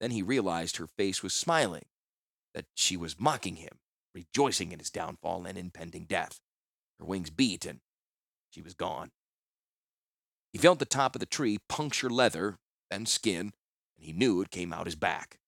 Then 0.00 0.12
he 0.12 0.22
realized 0.22 0.76
her 0.76 0.86
face 0.86 1.22
was 1.22 1.34
smiling, 1.34 1.84
that 2.54 2.66
she 2.74 2.96
was 2.96 3.18
mocking 3.18 3.56
him, 3.56 3.78
rejoicing 4.14 4.72
in 4.72 4.78
his 4.78 4.90
downfall 4.90 5.46
and 5.46 5.58
impending 5.58 6.04
death. 6.04 6.40
Her 6.98 7.06
wings 7.06 7.30
beat, 7.30 7.64
and 7.64 7.80
she 8.50 8.62
was 8.62 8.74
gone. 8.74 9.10
He 10.52 10.58
felt 10.58 10.78
the 10.78 10.84
top 10.84 11.16
of 11.16 11.20
the 11.20 11.26
tree 11.26 11.58
puncture 11.68 12.10
leather, 12.10 12.58
then 12.90 13.06
skin, 13.06 13.52
and 13.96 14.04
he 14.04 14.12
knew 14.12 14.42
it 14.42 14.50
came 14.50 14.72
out 14.72 14.86
his 14.86 14.96
back. 14.96 15.38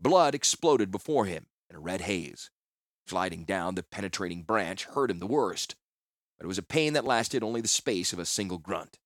Blood 0.00 0.34
exploded 0.34 0.90
before 0.90 1.26
him 1.26 1.46
in 1.68 1.76
a 1.76 1.80
red 1.80 2.02
haze. 2.02 2.50
Sliding 3.06 3.44
down 3.44 3.74
the 3.74 3.82
penetrating 3.82 4.42
branch 4.42 4.84
hurt 4.84 5.10
him 5.10 5.18
the 5.18 5.26
worst, 5.26 5.74
but 6.38 6.44
it 6.44 6.48
was 6.48 6.58
a 6.58 6.62
pain 6.62 6.92
that 6.92 7.04
lasted 7.04 7.42
only 7.42 7.60
the 7.60 7.68
space 7.68 8.12
of 8.12 8.18
a 8.18 8.24
single 8.24 8.58
grunt. 8.58 8.98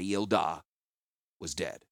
Il 0.00 0.26
Da 0.26 0.60
was 1.40 1.54
dead. 1.54 1.84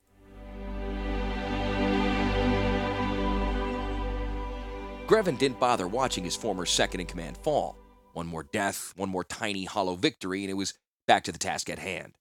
Greven 5.06 5.36
didn't 5.36 5.60
bother 5.60 5.86
watching 5.86 6.24
his 6.24 6.34
former 6.34 6.64
second 6.64 7.00
in 7.00 7.06
command 7.06 7.36
fall. 7.36 7.76
One 8.14 8.26
more 8.26 8.42
death, 8.42 8.92
one 8.96 9.10
more 9.10 9.24
tiny, 9.24 9.64
hollow 9.64 9.96
victory, 9.96 10.42
and 10.42 10.50
it 10.50 10.54
was 10.54 10.74
back 11.06 11.24
to 11.24 11.32
the 11.32 11.38
task 11.38 11.68
at 11.68 11.78
hand. 11.78 12.14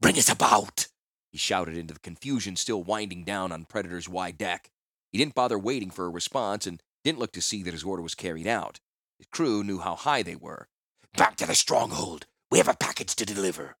Bring 0.00 0.18
us 0.18 0.28
about! 0.28 0.88
He 1.30 1.38
shouted 1.38 1.76
into 1.76 1.94
the 1.94 2.00
confusion 2.00 2.56
still 2.56 2.82
winding 2.82 3.24
down 3.24 3.52
on 3.52 3.66
Predator's 3.66 4.08
wide 4.08 4.36
deck. 4.36 4.70
He 5.12 5.18
didn't 5.18 5.34
bother 5.34 5.58
waiting 5.58 5.90
for 5.90 6.06
a 6.06 6.10
response 6.10 6.66
and 6.66 6.82
didn't 7.04 7.18
look 7.20 7.32
to 7.32 7.42
see 7.42 7.62
that 7.62 7.74
his 7.74 7.84
order 7.84 8.02
was 8.02 8.14
carried 8.14 8.46
out. 8.46 8.80
His 9.18 9.26
crew 9.28 9.62
knew 9.62 9.78
how 9.78 9.94
high 9.94 10.22
they 10.22 10.36
were. 10.36 10.68
Back 11.16 11.36
to 11.36 11.46
the 11.46 11.54
stronghold! 11.54 12.26
We 12.50 12.58
have 12.58 12.68
a 12.68 12.74
package 12.74 13.14
to 13.16 13.24
deliver! 13.24 13.76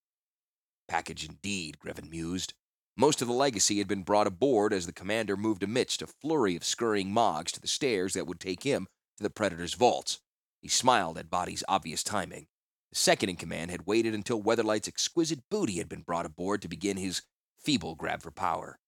Package 0.88 1.24
indeed, 1.24 1.78
Greven 1.78 2.10
mused. 2.10 2.54
Most 2.96 3.20
of 3.20 3.28
the 3.28 3.34
legacy 3.34 3.78
had 3.78 3.88
been 3.88 4.02
brought 4.02 4.26
aboard 4.26 4.72
as 4.72 4.86
the 4.86 4.92
commander 4.92 5.36
moved 5.36 5.62
amidst 5.62 6.02
a 6.02 6.06
flurry 6.06 6.54
of 6.54 6.64
scurrying 6.64 7.12
Moggs 7.12 7.52
to 7.52 7.60
the 7.60 7.66
stairs 7.66 8.14
that 8.14 8.26
would 8.26 8.38
take 8.38 8.62
him 8.62 8.86
to 9.16 9.22
the 9.22 9.30
Predator's 9.30 9.74
vaults. 9.74 10.20
He 10.60 10.68
smiled 10.68 11.18
at 11.18 11.28
Vhati's 11.28 11.64
obvious 11.68 12.02
timing. 12.02 12.46
The 12.92 12.98
second 12.98 13.30
in 13.30 13.36
command 13.36 13.70
had 13.70 13.86
waited 13.86 14.14
until 14.14 14.40
Weatherlight's 14.40 14.88
exquisite 14.88 15.40
booty 15.50 15.78
had 15.78 15.88
been 15.88 16.02
brought 16.02 16.26
aboard 16.26 16.62
to 16.62 16.68
begin 16.68 16.96
his 16.96 17.22
feeble 17.58 17.96
grab 17.96 18.22
for 18.22 18.30
power. 18.30 18.78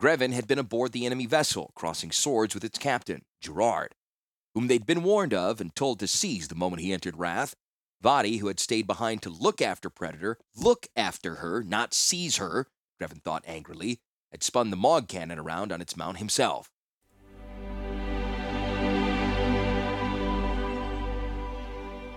Greven 0.00 0.32
had 0.32 0.48
been 0.48 0.58
aboard 0.58 0.92
the 0.92 1.06
enemy 1.06 1.26
vessel, 1.26 1.72
crossing 1.74 2.10
swords 2.10 2.54
with 2.54 2.64
its 2.64 2.78
captain, 2.78 3.22
Gerrard, 3.40 3.94
whom 4.54 4.66
they'd 4.66 4.86
been 4.86 5.02
warned 5.02 5.34
of 5.34 5.60
and 5.60 5.74
told 5.76 6.00
to 6.00 6.08
seize 6.08 6.48
the 6.48 6.54
moment 6.54 6.82
he 6.82 6.92
entered 6.92 7.18
Rath. 7.18 7.54
Vhati, 8.02 8.38
who 8.38 8.48
had 8.48 8.58
stayed 8.58 8.86
behind 8.86 9.22
to 9.22 9.30
look 9.30 9.60
after 9.60 9.90
Predator, 9.90 10.38
look 10.56 10.88
after 10.96 11.36
her, 11.36 11.62
not 11.62 11.92
seize 11.92 12.36
her, 12.38 12.66
Greven 13.00 13.22
thought 13.22 13.44
angrily, 13.46 14.00
had 14.30 14.42
spun 14.42 14.70
the 14.70 14.76
Mogg 14.76 15.08
cannon 15.08 15.38
around 15.38 15.70
on 15.70 15.80
its 15.80 15.96
mount 15.96 16.18
himself. 16.18 16.70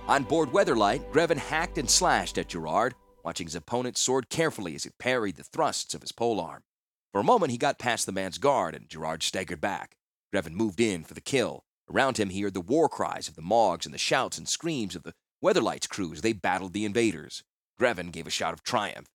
On 0.08 0.24
board 0.24 0.50
Weatherlight, 0.50 1.12
Greven 1.12 1.38
hacked 1.38 1.78
and 1.78 1.90
slashed 1.90 2.38
at 2.38 2.50
Gerrard, 2.50 2.94
watching 3.24 3.48
his 3.48 3.56
opponent's 3.56 4.02
sword 4.02 4.30
carefully 4.30 4.75
as 4.75 4.86
it 4.86 4.98
parried 5.00 5.38
the 5.38 5.44
thrusts 5.44 5.94
of 5.94 6.02
his 6.02 6.12
polearm. 6.12 6.63
For 7.12 7.22
a 7.22 7.24
moment, 7.24 7.52
he 7.52 7.58
got 7.58 7.80
past 7.80 8.06
the 8.06 8.12
man's 8.12 8.38
guard, 8.38 8.75
and 8.75 8.90
Gerrard 8.90 9.24
staggered 9.24 9.62
back. 9.62 9.96
Greven 10.34 10.54
moved 10.54 10.82
in 10.82 11.04
for 11.04 11.13
the 11.13 11.22
kill. 11.22 11.63
Around 11.90 12.18
him, 12.18 12.30
he 12.30 12.42
heard 12.42 12.54
the 12.54 12.62
war 12.62 12.90
cries 12.90 13.28
of 13.28 13.36
the 13.36 13.42
Moggs 13.42 13.86
and 13.86 13.94
the 13.94 14.00
shouts 14.00 14.38
and 14.38 14.48
screams 14.48 14.96
of 14.96 15.04
the 15.04 15.13
Weatherlight's 15.44 15.88
crew 15.88 16.14
as 16.14 16.22
they 16.22 16.32
battled 16.32 16.72
the 16.72 16.86
invaders. 16.86 17.44
Greven 17.78 18.12
gave 18.12 18.28
a 18.28 18.32
shout 18.32 18.54
of 18.54 18.64
triumph. 18.64 19.08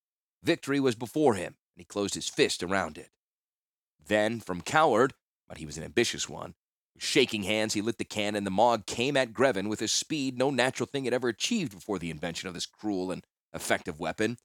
Victory 0.42 0.78
was 0.78 0.94
before 0.94 1.34
him, 1.34 1.56
and 1.74 1.80
he 1.80 1.84
closed 1.84 2.14
his 2.14 2.28
fist 2.28 2.62
around 2.62 2.98
it. 2.98 3.08
Then, 4.06 4.40
from 4.40 4.60
coward, 4.60 5.14
but 5.48 5.56
he 5.56 5.64
was 5.64 5.78
an 5.78 5.84
ambitious 5.84 6.28
one, 6.28 6.54
shaking 6.98 7.44
hands, 7.44 7.74
he 7.74 7.80
lit 7.80 7.98
the 7.98 8.04
cannon. 8.04 8.36
And 8.36 8.46
the 8.46 8.50
Mogg 8.50 8.84
came 8.84 9.16
at 9.16 9.32
Greven 9.32 9.68
with 9.68 9.80
a 9.80 9.88
speed 9.88 10.36
no 10.36 10.50
natural 10.50 10.86
thing 10.86 11.04
had 11.04 11.14
ever 11.14 11.28
achieved 11.28 11.72
before 11.72 11.98
the 11.98 12.10
invention 12.10 12.48
of 12.48 12.54
this 12.54 12.66
cruel 12.66 13.10
and 13.10 13.24
effective 13.54 13.98
weapon. 13.98 14.36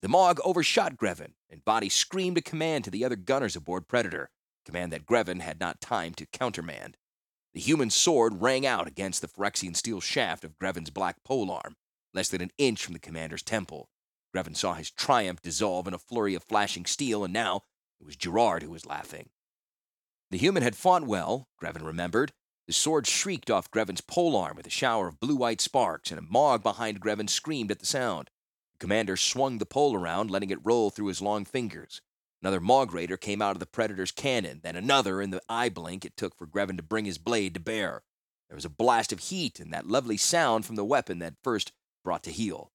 The 0.00 0.08
Mogg 0.08 0.38
overshot 0.44 0.96
Greven, 0.96 1.32
and 1.50 1.64
Vhati 1.64 1.90
screamed 1.90 2.38
a 2.38 2.42
command 2.42 2.84
to 2.84 2.90
the 2.90 3.04
other 3.04 3.16
gunners 3.16 3.56
aboard 3.56 3.88
Predator, 3.88 4.30
command 4.64 4.92
that 4.92 5.06
Greven 5.06 5.40
had 5.40 5.58
not 5.58 5.80
time 5.80 6.14
to 6.14 6.26
countermand. 6.26 6.96
The 7.54 7.60
human 7.60 7.90
sword 7.90 8.40
rang 8.40 8.64
out 8.64 8.86
against 8.86 9.20
the 9.20 9.28
Phyrexian 9.28 9.76
steel 9.76 10.00
shaft 10.00 10.42
of 10.42 10.58
Greven's 10.58 10.90
black 10.90 11.22
polearm, 11.22 11.76
less 12.14 12.28
than 12.28 12.40
an 12.40 12.52
inch 12.56 12.84
from 12.84 12.94
the 12.94 12.98
commander's 12.98 13.42
temple. 13.42 13.90
Greven 14.34 14.56
saw 14.56 14.72
his 14.74 14.90
triumph 14.90 15.42
dissolve 15.42 15.86
in 15.86 15.92
a 15.92 15.98
flurry 15.98 16.34
of 16.34 16.42
flashing 16.42 16.86
steel, 16.86 17.24
and 17.24 17.32
now 17.32 17.64
it 18.00 18.06
was 18.06 18.16
Gerrard 18.16 18.62
who 18.62 18.70
was 18.70 18.86
laughing. 18.86 19.28
The 20.30 20.38
human 20.38 20.62
had 20.62 20.76
fought 20.76 21.06
well, 21.06 21.48
Greven 21.60 21.84
remembered. 21.84 22.32
The 22.66 22.72
sword 22.72 23.06
shrieked 23.06 23.50
off 23.50 23.70
Greven's 23.70 24.00
polearm 24.00 24.56
with 24.56 24.66
a 24.66 24.70
shower 24.70 25.08
of 25.08 25.20
blue 25.20 25.36
white 25.36 25.60
sparks, 25.60 26.10
and 26.10 26.18
a 26.18 26.22
Mogg 26.22 26.62
behind 26.62 27.02
Greven 27.02 27.28
screamed 27.28 27.70
at 27.70 27.80
the 27.80 27.86
sound. 27.86 28.30
The 28.72 28.78
commander 28.78 29.18
swung 29.18 29.58
the 29.58 29.66
pole 29.66 29.94
around, 29.94 30.30
letting 30.30 30.48
it 30.48 30.64
roll 30.64 30.88
through 30.88 31.08
his 31.08 31.20
long 31.20 31.44
fingers. 31.44 32.00
Another 32.42 32.60
Mogg 32.60 32.92
came 33.20 33.40
out 33.40 33.54
of 33.54 33.60
the 33.60 33.66
Predator's 33.66 34.10
cannon, 34.10 34.60
then 34.64 34.74
another 34.74 35.22
in 35.22 35.30
the 35.30 35.40
eye 35.48 35.68
blink 35.68 36.04
it 36.04 36.16
took 36.16 36.36
for 36.36 36.46
Greven 36.46 36.76
to 36.76 36.82
bring 36.82 37.04
his 37.04 37.18
blade 37.18 37.54
to 37.54 37.60
bear. 37.60 38.02
There 38.48 38.56
was 38.56 38.64
a 38.64 38.70
blast 38.70 39.12
of 39.12 39.20
heat 39.20 39.60
and 39.60 39.72
that 39.72 39.86
lovely 39.86 40.16
sound 40.16 40.66
from 40.66 40.74
the 40.74 40.84
weapon 40.84 41.20
that 41.20 41.34
first 41.44 41.72
brought 42.02 42.24
to 42.24 42.32
heel. 42.32 42.72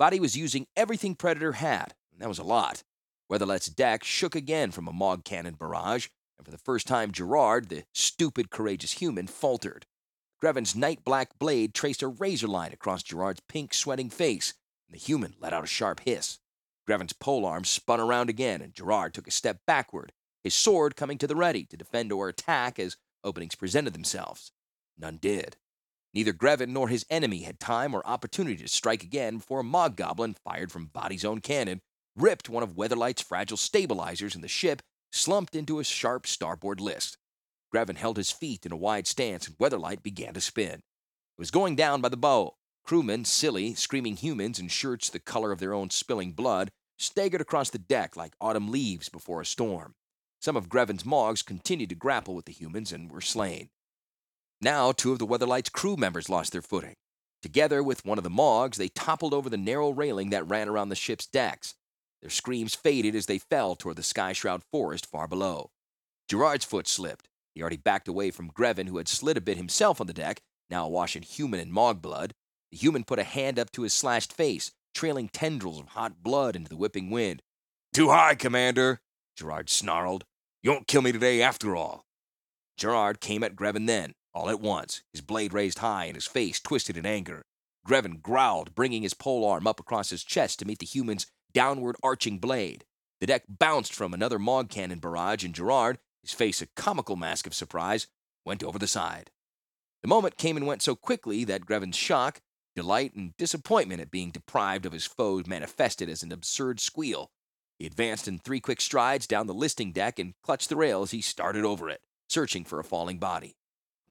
Vhati 0.00 0.18
was 0.18 0.36
using 0.36 0.66
everything 0.76 1.14
Predator 1.14 1.52
had, 1.52 1.94
and 2.10 2.20
that 2.20 2.28
was 2.28 2.38
a 2.38 2.44
lot. 2.44 2.82
Weatherlight's 3.30 3.66
deck 3.66 4.02
shook 4.02 4.34
again 4.34 4.70
from 4.70 4.88
a 4.88 4.92
Mogg 4.92 5.24
cannon 5.24 5.54
barrage, 5.54 6.08
and 6.38 6.46
for 6.46 6.50
the 6.50 6.58
first 6.58 6.86
time, 6.86 7.12
Gerrard, 7.12 7.68
the 7.68 7.84
stupid, 7.92 8.50
courageous 8.50 8.92
human, 8.92 9.26
faltered. 9.26 9.86
Greven's 10.42 10.74
night 10.74 11.04
black 11.04 11.38
blade 11.38 11.74
traced 11.74 12.02
a 12.02 12.08
razor 12.08 12.48
line 12.48 12.72
across 12.72 13.02
Gerrard's 13.02 13.42
pink, 13.46 13.74
sweating 13.74 14.10
face, 14.10 14.54
and 14.88 14.94
the 14.94 15.04
human 15.04 15.34
let 15.38 15.52
out 15.52 15.64
a 15.64 15.68
sharp 15.68 16.00
hiss. 16.00 16.38
Greven's 16.92 17.14
polearm 17.14 17.64
spun 17.64 18.00
around 18.00 18.28
again, 18.28 18.60
and 18.60 18.74
Gerrard 18.74 19.14
took 19.14 19.26
a 19.26 19.30
step 19.30 19.60
backward, 19.66 20.12
his 20.44 20.52
sword 20.52 20.94
coming 20.94 21.16
to 21.16 21.26
the 21.26 21.34
ready 21.34 21.64
to 21.64 21.76
defend 21.76 22.12
or 22.12 22.28
attack 22.28 22.78
as 22.78 22.98
openings 23.24 23.54
presented 23.54 23.94
themselves. 23.94 24.52
None 24.98 25.16
did. 25.16 25.56
Neither 26.12 26.34
Greven 26.34 26.68
nor 26.68 26.88
his 26.88 27.06
enemy 27.08 27.44
had 27.44 27.58
time 27.58 27.94
or 27.94 28.06
opportunity 28.06 28.62
to 28.62 28.68
strike 28.68 29.02
again 29.02 29.38
before 29.38 29.60
a 29.60 29.64
Mogg 29.64 29.96
Goblin, 29.96 30.36
fired 30.44 30.70
from 30.70 30.88
Vhati's 30.88 31.24
own 31.24 31.40
cannon, 31.40 31.80
ripped 32.14 32.50
one 32.50 32.62
of 32.62 32.76
Weatherlight's 32.76 33.22
fragile 33.22 33.56
stabilizers, 33.56 34.34
and 34.34 34.44
the 34.44 34.48
ship 34.48 34.82
slumped 35.10 35.56
into 35.56 35.78
a 35.78 35.84
sharp 35.84 36.26
starboard 36.26 36.78
list. 36.78 37.16
Greven 37.74 37.96
held 37.96 38.18
his 38.18 38.30
feet 38.30 38.66
in 38.66 38.72
a 38.72 38.76
wide 38.76 39.06
stance, 39.06 39.46
and 39.46 39.56
Weatherlight 39.56 40.02
began 40.02 40.34
to 40.34 40.42
spin. 40.42 40.74
It 40.74 40.82
was 41.38 41.50
going 41.50 41.74
down 41.74 42.02
by 42.02 42.10
the 42.10 42.18
bow. 42.18 42.56
Crewmen, 42.84 43.24
silly, 43.24 43.72
screaming 43.72 44.16
humans 44.16 44.58
in 44.58 44.68
shirts 44.68 45.08
the 45.08 45.20
color 45.20 45.52
of 45.52 45.58
their 45.60 45.72
own 45.72 45.88
spilling 45.88 46.32
blood, 46.32 46.70
staggered 47.02 47.40
across 47.40 47.70
the 47.70 47.78
deck 47.78 48.16
like 48.16 48.34
autumn 48.40 48.70
leaves 48.70 49.08
before 49.08 49.40
a 49.40 49.46
storm. 49.46 49.94
Some 50.40 50.56
of 50.56 50.68
Greven's 50.68 51.04
Moggs 51.04 51.42
continued 51.42 51.90
to 51.90 51.94
grapple 51.94 52.34
with 52.34 52.46
the 52.46 52.52
humans 52.52 52.92
and 52.92 53.10
were 53.10 53.20
slain. 53.20 53.68
Now, 54.60 54.92
two 54.92 55.12
of 55.12 55.18
the 55.18 55.26
Weatherlight's 55.26 55.70
crew 55.70 55.96
members 55.96 56.28
lost 56.28 56.52
their 56.52 56.62
footing. 56.62 56.94
Together 57.42 57.82
with 57.82 58.04
one 58.04 58.18
of 58.18 58.24
the 58.24 58.30
Moggs, 58.30 58.78
they 58.78 58.88
toppled 58.88 59.34
over 59.34 59.50
the 59.50 59.56
narrow 59.56 59.90
railing 59.90 60.30
that 60.30 60.48
ran 60.48 60.68
around 60.68 60.88
the 60.88 60.94
ship's 60.94 61.26
decks. 61.26 61.74
Their 62.20 62.30
screams 62.30 62.76
faded 62.76 63.16
as 63.16 63.26
they 63.26 63.38
fell 63.38 63.74
toward 63.74 63.96
the 63.96 64.02
sky 64.04 64.32
shroud 64.32 64.62
forest 64.70 65.06
far 65.06 65.26
below. 65.26 65.70
Gerrard's 66.28 66.64
foot 66.64 66.86
slipped. 66.86 67.28
He 67.54 67.60
already 67.60 67.76
backed 67.76 68.06
away 68.06 68.30
from 68.30 68.50
Greven, 68.50 68.86
who 68.86 68.98
had 68.98 69.08
slid 69.08 69.36
a 69.36 69.40
bit 69.40 69.56
himself 69.56 70.00
on 70.00 70.06
the 70.06 70.12
deck, 70.12 70.40
now 70.70 70.86
awash 70.86 71.16
in 71.16 71.22
human 71.22 71.58
and 71.58 71.72
Mogg 71.72 72.00
blood. 72.00 72.32
The 72.70 72.78
human 72.78 73.04
put 73.04 73.18
a 73.18 73.24
hand 73.24 73.58
up 73.58 73.72
to 73.72 73.82
his 73.82 73.92
slashed 73.92 74.32
face, 74.32 74.70
trailing 74.92 75.28
tendrils 75.28 75.80
of 75.80 75.88
hot 75.88 76.22
blood 76.22 76.56
into 76.56 76.68
the 76.68 76.76
whipping 76.76 77.10
wind. 77.10 77.42
Too 77.92 78.10
high, 78.10 78.34
Commander! 78.34 79.00
Gerrard 79.36 79.70
snarled. 79.70 80.24
You 80.62 80.70
won't 80.70 80.86
kill 80.86 81.02
me 81.02 81.12
today 81.12 81.42
after 81.42 81.74
all. 81.74 82.04
Gerrard 82.76 83.20
came 83.20 83.42
at 83.42 83.56
Greven 83.56 83.86
then, 83.86 84.14
all 84.34 84.48
at 84.48 84.60
once, 84.60 85.02
his 85.12 85.20
blade 85.20 85.52
raised 85.52 85.78
high 85.78 86.06
and 86.06 86.14
his 86.14 86.26
face 86.26 86.60
twisted 86.60 86.96
in 86.96 87.04
anger. 87.04 87.44
Greven 87.86 88.22
growled, 88.22 88.74
bringing 88.74 89.02
his 89.02 89.14
pole 89.14 89.44
arm 89.44 89.66
up 89.66 89.80
across 89.80 90.10
his 90.10 90.24
chest 90.24 90.58
to 90.58 90.64
meet 90.64 90.78
the 90.78 90.86
human's 90.86 91.26
downward 91.52 91.96
arching 92.02 92.38
blade. 92.38 92.84
The 93.20 93.26
deck 93.26 93.44
bounced 93.48 93.94
from 93.94 94.14
another 94.14 94.38
Mogg 94.38 94.68
cannon 94.68 95.00
barrage, 95.00 95.44
and 95.44 95.54
Gerrard, 95.54 95.98
his 96.22 96.32
face 96.32 96.62
a 96.62 96.66
comical 96.66 97.16
mask 97.16 97.46
of 97.46 97.54
surprise, 97.54 98.06
went 98.44 98.64
over 98.64 98.78
the 98.78 98.86
side. 98.86 99.30
The 100.02 100.08
moment 100.08 100.38
came 100.38 100.56
and 100.56 100.66
went 100.66 100.82
so 100.82 100.96
quickly 100.96 101.44
that 101.44 101.66
Greven's 101.66 101.96
shock, 101.96 102.40
delight, 102.74 103.14
and 103.14 103.36
disappointment 103.36 104.00
at 104.00 104.10
being 104.10 104.30
deprived 104.30 104.86
of 104.86 104.92
his 104.92 105.06
foe 105.06 105.42
manifested 105.46 106.08
as 106.08 106.22
an 106.22 106.32
absurd 106.32 106.80
squeal. 106.80 107.30
He 107.78 107.86
advanced 107.86 108.28
in 108.28 108.38
three 108.38 108.60
quick 108.60 108.80
strides 108.80 109.26
down 109.26 109.46
the 109.46 109.54
listing 109.54 109.92
deck 109.92 110.18
and 110.18 110.34
clutched 110.42 110.68
the 110.68 110.76
rail 110.76 111.02
as 111.02 111.10
he 111.10 111.20
started 111.20 111.64
over 111.64 111.88
it, 111.88 112.02
searching 112.28 112.64
for 112.64 112.78
a 112.78 112.84
falling 112.84 113.18
body. 113.18 113.56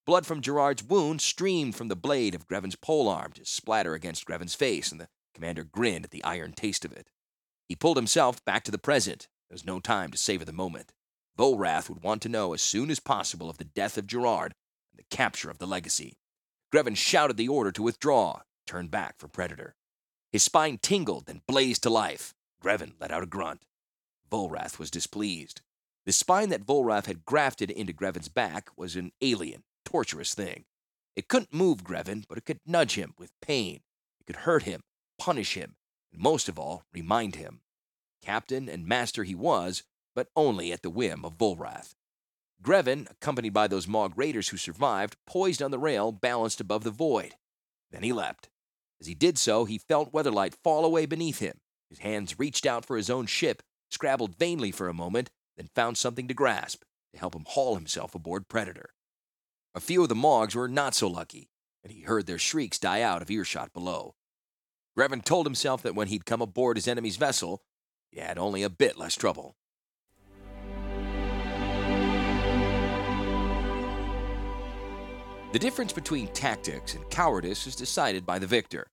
Blood 0.05 0.25
from 0.25 0.41
Gerrard's 0.41 0.83
wound 0.83 1.21
streamed 1.21 1.75
from 1.75 1.87
the 1.87 1.95
blade 1.95 2.35
of 2.35 2.47
Greven's 2.47 2.75
polearm 2.75 3.33
to 3.33 3.45
splatter 3.45 3.93
against 3.93 4.25
Greven's 4.25 4.55
face, 4.55 4.91
and 4.91 4.99
the 4.99 5.07
commander 5.33 5.63
grinned 5.63 6.05
at 6.05 6.11
the 6.11 6.23
iron 6.23 6.53
taste 6.53 6.83
of 6.83 6.91
it. 6.91 7.07
He 7.69 7.75
pulled 7.75 7.97
himself 7.97 8.43
back 8.43 8.63
to 8.65 8.71
the 8.71 8.77
present. 8.77 9.27
There 9.47 9.55
was 9.55 9.65
no 9.65 9.79
time 9.79 10.11
to 10.11 10.17
savor 10.17 10.43
the 10.43 10.51
moment. 10.51 10.91
Volrath 11.37 11.87
would 11.87 12.03
want 12.03 12.21
to 12.23 12.29
know 12.29 12.53
as 12.53 12.61
soon 12.61 12.91
as 12.91 12.99
possible 12.99 13.49
of 13.49 13.57
the 13.57 13.63
death 13.63 13.97
of 13.97 14.07
Gerrard 14.07 14.53
and 14.91 14.99
the 14.99 15.15
capture 15.15 15.49
of 15.49 15.59
the 15.59 15.67
legacy. 15.67 16.17
Greven 16.73 16.97
shouted 16.97 17.37
the 17.37 17.47
order 17.47 17.71
to 17.71 17.83
withdraw, 17.83 18.41
turned 18.71 18.89
back 18.89 19.15
for 19.17 19.27
Predator. 19.27 19.75
His 20.31 20.43
spine 20.43 20.77
tingled 20.81 21.27
and 21.27 21.45
blazed 21.45 21.83
to 21.83 21.89
life. 21.89 22.33
Greven 22.63 22.93
let 23.01 23.11
out 23.11 23.21
a 23.21 23.25
grunt. 23.25 23.65
Volrath 24.31 24.79
was 24.79 24.89
displeased. 24.89 25.59
The 26.05 26.13
spine 26.13 26.47
that 26.49 26.65
Volrath 26.65 27.05
had 27.05 27.25
grafted 27.25 27.69
into 27.69 27.91
Greven's 27.91 28.29
back 28.29 28.69
was 28.77 28.95
an 28.95 29.11
alien, 29.21 29.63
torturous 29.83 30.33
thing. 30.33 30.63
It 31.17 31.27
couldn't 31.27 31.53
move 31.53 31.83
Greven, 31.83 32.23
but 32.29 32.37
it 32.37 32.45
could 32.45 32.59
nudge 32.65 32.95
him 32.95 33.13
with 33.17 33.33
pain. 33.41 33.81
It 34.21 34.25
could 34.25 34.47
hurt 34.47 34.63
him, 34.63 34.83
punish 35.19 35.55
him, 35.55 35.75
and 36.13 36.21
most 36.21 36.47
of 36.47 36.57
all, 36.57 36.85
remind 36.93 37.35
him. 37.35 37.59
Captain 38.21 38.69
and 38.69 38.87
master 38.87 39.25
he 39.25 39.35
was, 39.35 39.83
but 40.15 40.29
only 40.33 40.71
at 40.71 40.81
the 40.81 40.89
whim 40.89 41.25
of 41.25 41.37
Volrath. 41.37 41.93
Greven, 42.63 43.11
accompanied 43.11 43.53
by 43.53 43.67
those 43.67 43.85
Mogg 43.85 44.17
raiders 44.17 44.47
who 44.47 44.57
survived, 44.57 45.17
poised 45.27 45.61
on 45.61 45.71
the 45.71 45.79
rail, 45.79 46.13
balanced 46.13 46.61
above 46.61 46.85
the 46.85 46.91
void. 46.91 47.35
Then 47.91 48.03
he 48.03 48.13
leapt. 48.13 48.47
As 49.01 49.07
he 49.07 49.15
did 49.15 49.39
so, 49.39 49.65
he 49.65 49.79
felt 49.79 50.13
Weatherlight 50.13 50.53
fall 50.63 50.85
away 50.85 51.07
beneath 51.07 51.39
him. 51.39 51.59
His 51.89 51.99
hands 51.99 52.37
reached 52.37 52.67
out 52.67 52.85
for 52.85 52.95
his 52.95 53.09
own 53.09 53.25
ship, 53.25 53.63
scrabbled 53.89 54.37
vainly 54.37 54.71
for 54.71 54.87
a 54.87 54.93
moment, 54.93 55.31
then 55.57 55.69
found 55.73 55.97
something 55.97 56.27
to 56.27 56.35
grasp 56.35 56.83
to 57.11 57.19
help 57.19 57.35
him 57.35 57.45
haul 57.47 57.75
himself 57.75 58.13
aboard 58.13 58.47
Predator. 58.47 58.93
A 59.73 59.79
few 59.79 60.03
of 60.03 60.09
the 60.09 60.15
Moggs 60.15 60.55
were 60.55 60.67
not 60.67 60.93
so 60.93 61.07
lucky, 61.07 61.49
and 61.83 61.91
he 61.91 62.01
heard 62.01 62.27
their 62.27 62.37
shrieks 62.37 62.77
die 62.77 63.01
out 63.01 63.21
of 63.21 63.31
earshot 63.31 63.73
below. 63.73 64.13
Greven 64.97 65.23
told 65.23 65.45
himself 65.45 65.81
that 65.81 65.95
when 65.95 66.07
he'd 66.07 66.25
come 66.25 66.41
aboard 66.41 66.77
his 66.77 66.87
enemy's 66.87 67.17
vessel, 67.17 67.63
he 68.11 68.19
had 68.19 68.37
only 68.37 68.61
a 68.61 68.69
bit 68.69 68.97
less 68.97 69.15
trouble. 69.15 69.55
The 75.51 75.59
difference 75.59 75.91
between 75.91 76.29
tactics 76.29 76.95
and 76.95 77.09
cowardice 77.09 77.67
is 77.67 77.75
decided 77.75 78.25
by 78.25 78.39
the 78.39 78.47
victor. 78.47 78.87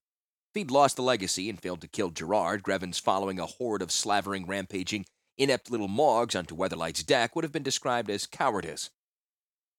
If 0.53 0.59
he'd 0.59 0.71
lost 0.71 0.97
the 0.97 1.01
legacy 1.01 1.49
and 1.49 1.57
failed 1.57 1.79
to 1.79 1.87
kill 1.87 2.09
Gerrard, 2.09 2.63
Greven's 2.63 2.99
following 2.99 3.39
a 3.39 3.45
horde 3.45 3.81
of 3.81 3.93
slavering, 3.93 4.45
rampaging, 4.45 5.05
inept 5.37 5.71
little 5.71 5.87
Moggs 5.87 6.35
onto 6.35 6.57
Weatherlight's 6.57 7.01
deck 7.01 7.33
would 7.33 7.45
have 7.45 7.53
been 7.53 7.63
described 7.63 8.09
as 8.09 8.27
cowardice. 8.27 8.89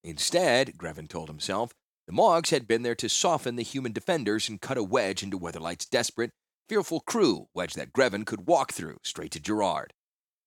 Instead, 0.02 0.78
Greven 0.78 1.06
told 1.06 1.28
himself, 1.28 1.74
the 2.06 2.14
Moggs 2.14 2.48
had 2.48 2.66
been 2.66 2.82
there 2.82 2.94
to 2.94 3.10
soften 3.10 3.56
the 3.56 3.62
human 3.62 3.92
defenders 3.92 4.48
and 4.48 4.62
cut 4.62 4.78
a 4.78 4.82
wedge 4.82 5.22
into 5.22 5.38
Weatherlight's 5.38 5.84
desperate, 5.84 6.30
fearful 6.66 7.00
crew, 7.00 7.48
wedge 7.54 7.74
that 7.74 7.92
Greven 7.92 8.24
could 8.24 8.46
walk 8.46 8.72
through 8.72 8.96
straight 9.02 9.32
to 9.32 9.40
Gerrard. 9.40 9.92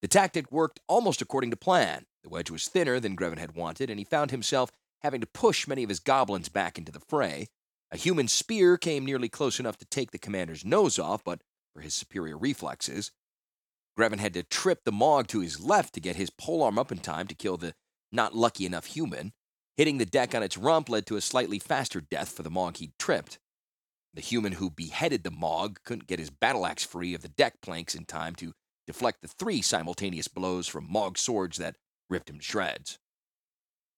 The 0.01 0.07
tactic 0.07 0.51
worked 0.51 0.79
almost 0.87 1.21
according 1.21 1.51
to 1.51 1.57
plan. 1.57 2.05
The 2.23 2.29
wedge 2.29 2.49
was 2.49 2.67
thinner 2.67 2.99
than 2.99 3.15
Greven 3.15 3.37
had 3.37 3.55
wanted, 3.55 3.91
and 3.91 3.99
he 3.99 4.03
found 4.03 4.31
himself 4.31 4.71
having 5.03 5.21
to 5.21 5.27
push 5.27 5.67
many 5.67 5.83
of 5.83 5.89
his 5.89 5.99
goblins 5.99 6.49
back 6.49 6.77
into 6.77 6.91
the 6.91 6.99
fray. 6.99 7.47
A 7.91 7.97
human 7.97 8.27
spear 8.27 8.77
came 8.77 9.05
nearly 9.05 9.29
close 9.29 9.59
enough 9.59 9.77
to 9.77 9.85
take 9.85 10.11
the 10.11 10.17
commander's 10.17 10.65
nose 10.65 10.97
off, 10.97 11.23
but 11.23 11.41
for 11.73 11.81
his 11.81 11.93
superior 11.93 12.37
reflexes, 12.37 13.11
Greven 13.97 14.19
had 14.19 14.33
to 14.33 14.43
trip 14.43 14.81
the 14.83 14.91
Mogg 14.91 15.27
to 15.27 15.41
his 15.41 15.59
left 15.59 15.93
to 15.93 15.99
get 15.99 16.15
his 16.15 16.29
polearm 16.29 16.79
up 16.79 16.91
in 16.91 16.97
time 16.97 17.27
to 17.27 17.35
kill 17.35 17.57
the 17.57 17.73
not 18.11 18.35
lucky 18.35 18.65
enough 18.65 18.85
human. 18.85 19.33
Hitting 19.77 19.97
the 19.97 20.05
deck 20.05 20.35
on 20.35 20.43
its 20.43 20.57
rump 20.57 20.89
led 20.89 21.05
to 21.07 21.15
a 21.15 21.21
slightly 21.21 21.59
faster 21.59 22.01
death 22.01 22.29
for 22.29 22.43
the 22.43 22.49
Mogg 22.49 22.77
he'd 22.77 22.97
tripped. 22.97 23.39
The 24.13 24.21
human 24.21 24.53
who 24.53 24.69
beheaded 24.69 25.23
the 25.23 25.31
Mogg 25.31 25.79
couldn't 25.83 26.07
get 26.07 26.19
his 26.19 26.29
battle 26.29 26.65
axe 26.65 26.83
free 26.83 27.15
of 27.15 27.21
the 27.21 27.29
deck 27.29 27.55
planks 27.61 27.95
in 27.95 28.05
time 28.05 28.35
to 28.35 28.53
deflect 28.85 29.21
the 29.21 29.27
three 29.27 29.61
simultaneous 29.61 30.27
blows 30.27 30.67
from 30.67 30.91
Mogg 30.91 31.17
swords 31.17 31.57
that 31.57 31.75
ripped 32.09 32.29
him 32.29 32.37
to 32.37 32.43
shreds. 32.43 32.99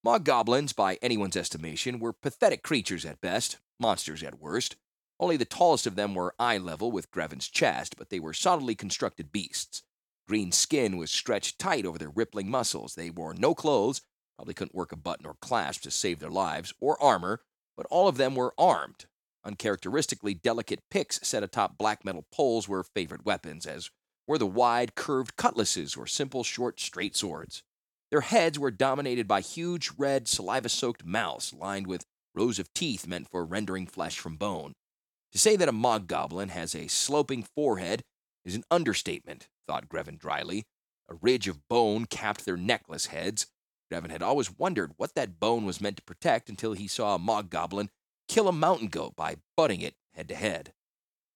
Mogg 0.06 0.24
goblins, 0.24 0.72
by 0.72 1.00
anyone's 1.02 1.36
estimation, 1.36 1.98
were 2.00 2.14
pathetic 2.14 2.62
creatures 2.62 3.06
at 3.06 3.22
best, 3.22 3.58
monsters 3.80 4.22
at 4.22 4.40
worst. 4.40 4.76
Only 5.20 5.36
the 5.36 5.46
tallest 5.46 5.88
of 5.88 5.96
them 5.96 6.14
were 6.14 6.36
eye 6.38 6.60
level 6.60 6.92
with 6.92 7.10
Greven's 7.10 7.48
chest, 7.48 7.96
but 7.98 8.12
they 8.12 8.20
were 8.20 8.32
solidly 8.32 8.76
constructed 8.76 9.32
beasts. 9.32 9.82
Green 10.28 10.52
skin 10.52 10.98
was 10.98 11.10
stretched 11.10 11.58
tight 11.58 11.88
over 11.88 11.98
their 11.98 12.12
rippling 12.12 12.52
muscles. 12.52 12.94
They 12.94 13.10
wore 13.10 13.34
no 13.34 13.56
clothes, 13.56 14.04
probably 14.38 14.54
couldn't 14.54 14.76
work 14.76 14.92
a 14.92 14.96
button 14.96 15.26
or 15.26 15.38
clasp 15.42 15.82
to 15.82 15.90
save 15.90 16.20
their 16.20 16.30
lives, 16.30 16.72
or 16.80 17.02
armor, 17.02 17.42
but 17.76 17.88
all 17.90 18.08
of 18.08 18.18
them 18.18 18.36
were 18.36 18.54
armed. 18.60 19.08
Uncharacteristically 19.44 20.36
delicate 20.36 20.84
picks 20.92 21.20
set 21.28 21.42
atop 21.42 21.80
black 21.80 22.06
metal 22.06 22.28
poles 22.32 22.70
were 22.70 22.84
favorite 22.84 23.26
weapons, 23.26 23.66
as 23.66 23.90
were 24.28 24.38
the 24.38 24.46
wide, 24.46 24.94
curved 24.94 25.36
cutlasses 25.36 25.98
or 25.98 26.06
simple, 26.06 26.44
short, 26.44 26.80
straight 26.80 27.16
swords. 27.16 27.64
Their 28.12 28.22
heads 28.22 28.60
were 28.60 28.72
dominated 28.72 29.28
by 29.28 29.42
huge, 29.42 29.92
red, 29.98 30.28
saliva 30.28 30.70
soaked 30.70 31.06
mouths 31.06 31.54
lined 31.54 31.88
with 31.88 32.06
rows 32.34 32.60
of 32.60 32.74
teeth 32.74 33.08
meant 33.08 33.30
for 33.30 33.46
rendering 33.46 33.88
flesh 33.88 34.20
from 34.20 34.36
bone. 34.36 34.74
To 35.32 35.40
say 35.40 35.56
that 35.56 35.70
a 35.70 35.74
Mogg 35.74 36.08
Goblin 36.08 36.50
has 36.50 36.76
a 36.76 36.88
sloping 36.88 37.44
forehead 37.44 38.04
is 38.46 38.56
an 38.56 38.64
understatement, 38.70 39.48
thought 39.68 39.90
Greven 39.90 40.18
dryly. 40.18 40.66
A 41.10 41.16
ridge 41.16 41.48
of 41.48 41.68
bone 41.68 42.06
capped 42.06 42.46
their 42.46 42.58
necklace 42.58 43.08
heads. 43.08 43.48
Greven 43.92 44.12
had 44.12 44.24
always 44.24 44.58
wondered 44.58 44.94
what 44.98 45.14
that 45.16 45.40
bone 45.40 45.66
was 45.66 45.82
meant 45.82 45.98
to 45.98 46.04
protect 46.04 46.50
until 46.50 46.74
he 46.74 46.88
saw 46.88 47.16
a 47.16 47.20
Mogg 47.20 47.50
Goblin 47.50 47.90
kill 48.28 48.48
a 48.48 48.54
mountain 48.54 48.88
goat 48.88 49.16
by 49.16 49.38
butting 49.56 49.82
it 49.82 49.96
head 50.14 50.28
to 50.30 50.36
head. 50.36 50.74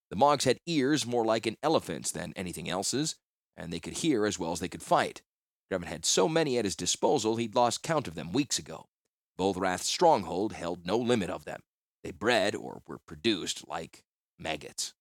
The 0.09 0.15
Moggs 0.15 0.45
had 0.45 0.59
ears 0.65 1.05
more 1.05 1.25
like 1.25 1.45
an 1.45 1.57
elephant's 1.61 2.11
than 2.11 2.33
anything 2.35 2.69
else's, 2.69 3.15
and 3.55 3.71
they 3.71 3.79
could 3.79 3.97
hear 3.97 4.25
as 4.25 4.39
well 4.39 4.51
as 4.51 4.59
they 4.59 4.67
could 4.67 4.81
fight. 4.81 5.21
Greven 5.71 5.85
had 5.85 6.05
so 6.05 6.27
many 6.27 6.57
at 6.57 6.65
his 6.65 6.75
disposal 6.75 7.35
he'd 7.35 7.55
lost 7.55 7.83
count 7.83 8.07
of 8.07 8.15
them 8.15 8.31
weeks 8.31 8.57
ago. 8.57 8.87
Volrath's 9.37 9.85
stronghold 9.85 10.53
held 10.53 10.85
no 10.85 10.97
limit 10.97 11.29
of 11.29 11.45
them. 11.45 11.61
They 12.03 12.11
bred 12.11 12.55
or 12.55 12.81
were 12.87 12.97
produced 12.97 13.67
like 13.67 14.03
maggots. 14.37 14.93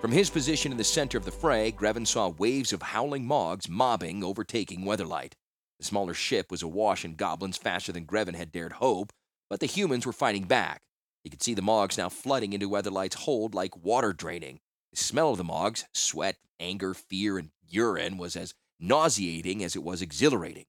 From 0.00 0.12
his 0.12 0.30
position 0.30 0.72
in 0.72 0.78
the 0.78 0.84
center 0.84 1.18
of 1.18 1.24
the 1.24 1.30
fray, 1.30 1.72
Greven 1.72 2.06
saw 2.06 2.28
waves 2.28 2.72
of 2.72 2.80
howling 2.80 3.26
Moggs 3.26 3.68
mobbing, 3.68 4.22
overtaking 4.22 4.82
Weatherlight. 4.82 5.32
The 5.78 5.84
smaller 5.84 6.14
ship 6.14 6.50
was 6.50 6.62
awash 6.62 7.04
in 7.04 7.16
goblins 7.16 7.56
faster 7.56 7.92
than 7.92 8.06
Greven 8.06 8.36
had 8.36 8.52
dared 8.52 8.74
hope, 8.74 9.12
but 9.50 9.60
the 9.60 9.66
humans 9.66 10.06
were 10.06 10.12
fighting 10.12 10.44
back. 10.44 10.82
He 11.24 11.30
could 11.30 11.42
see 11.42 11.54
the 11.54 11.62
Moggs 11.62 11.98
now 11.98 12.08
flooding 12.08 12.52
into 12.52 12.70
Weatherlight's 12.70 13.16
hold 13.16 13.54
like 13.54 13.84
water 13.84 14.12
draining. 14.12 14.60
The 14.96 15.04
smell 15.04 15.32
of 15.32 15.36
the 15.36 15.44
Moggs, 15.44 15.84
sweat, 15.92 16.38
anger, 16.58 16.94
fear, 16.94 17.36
and 17.36 17.50
urine, 17.68 18.16
was 18.16 18.34
as 18.34 18.54
nauseating 18.80 19.62
as 19.62 19.76
it 19.76 19.82
was 19.82 20.00
exhilarating. 20.00 20.64